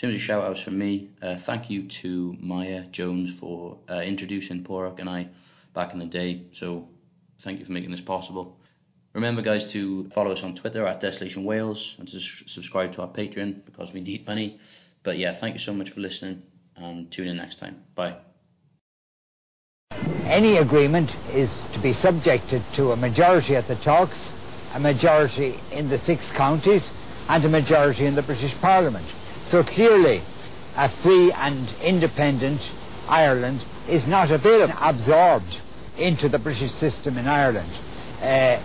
[0.00, 4.64] Terms of shout outs from me, uh, thank you to Maya Jones for uh, introducing
[4.64, 5.28] Porok and I
[5.74, 6.46] back in the day.
[6.52, 6.88] So
[7.40, 8.58] thank you for making this possible.
[9.12, 13.08] Remember, guys, to follow us on Twitter at Desolation Wales and to subscribe to our
[13.08, 14.58] Patreon because we need money.
[15.02, 16.44] But yeah, thank you so much for listening
[16.76, 17.82] and tune in next time.
[17.94, 18.16] Bye.
[20.24, 24.32] Any agreement is to be subjected to a majority at the talks,
[24.74, 26.90] a majority in the six counties,
[27.28, 29.04] and a majority in the British Parliament.
[29.44, 30.22] So clearly,
[30.76, 32.72] a free and independent
[33.08, 35.60] Ireland is not available, absorbed
[35.98, 37.68] into the British system in Ireland.
[38.22, 38.62] Uh,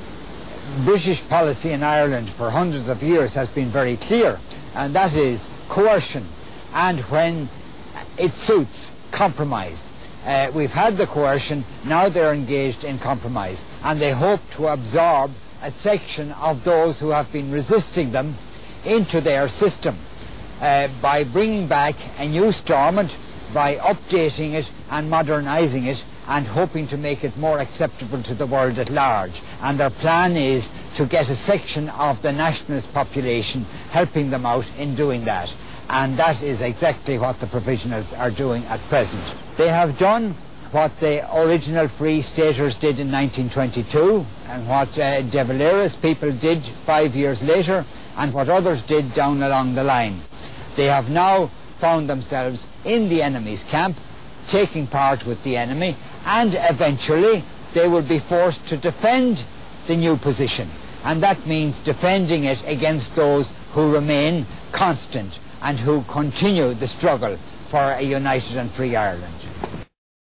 [0.84, 4.38] British policy in Ireland for hundreds of years has been very clear,
[4.76, 6.26] and that is coercion,
[6.74, 7.50] and when
[8.18, 9.88] it suits, compromise.
[10.26, 15.32] Uh, we've had the coercion, now they're engaged in compromise, and they hope to absorb
[15.62, 18.36] a section of those who have been resisting them
[18.86, 19.96] into their system
[20.62, 23.16] uh, by bringing back a new Stormont,
[23.54, 28.48] by updating it and modernising it, and hoping to make it more acceptable to the
[28.48, 29.42] world at large.
[29.62, 34.70] And their plan is to get a section of the nationalist population helping them out
[34.80, 35.54] in doing that
[35.90, 39.24] and that is exactly what the provisionals are doing at present.
[39.58, 40.32] They have done
[40.72, 46.62] what the original Free Staters did in 1922 and what uh, De Valera's people did
[46.86, 47.86] five years later
[48.18, 50.20] and what others did down along the line.
[50.76, 51.48] They have now
[51.80, 53.98] found themselves in the enemy's camp,
[54.50, 55.96] taking part with the enemy,
[56.26, 59.44] and eventually they will be forced to defend
[59.88, 60.70] the new position.
[61.04, 67.38] And that means defending it against those who remain constant and who continue the struggle
[67.70, 69.55] for a united and free Ireland.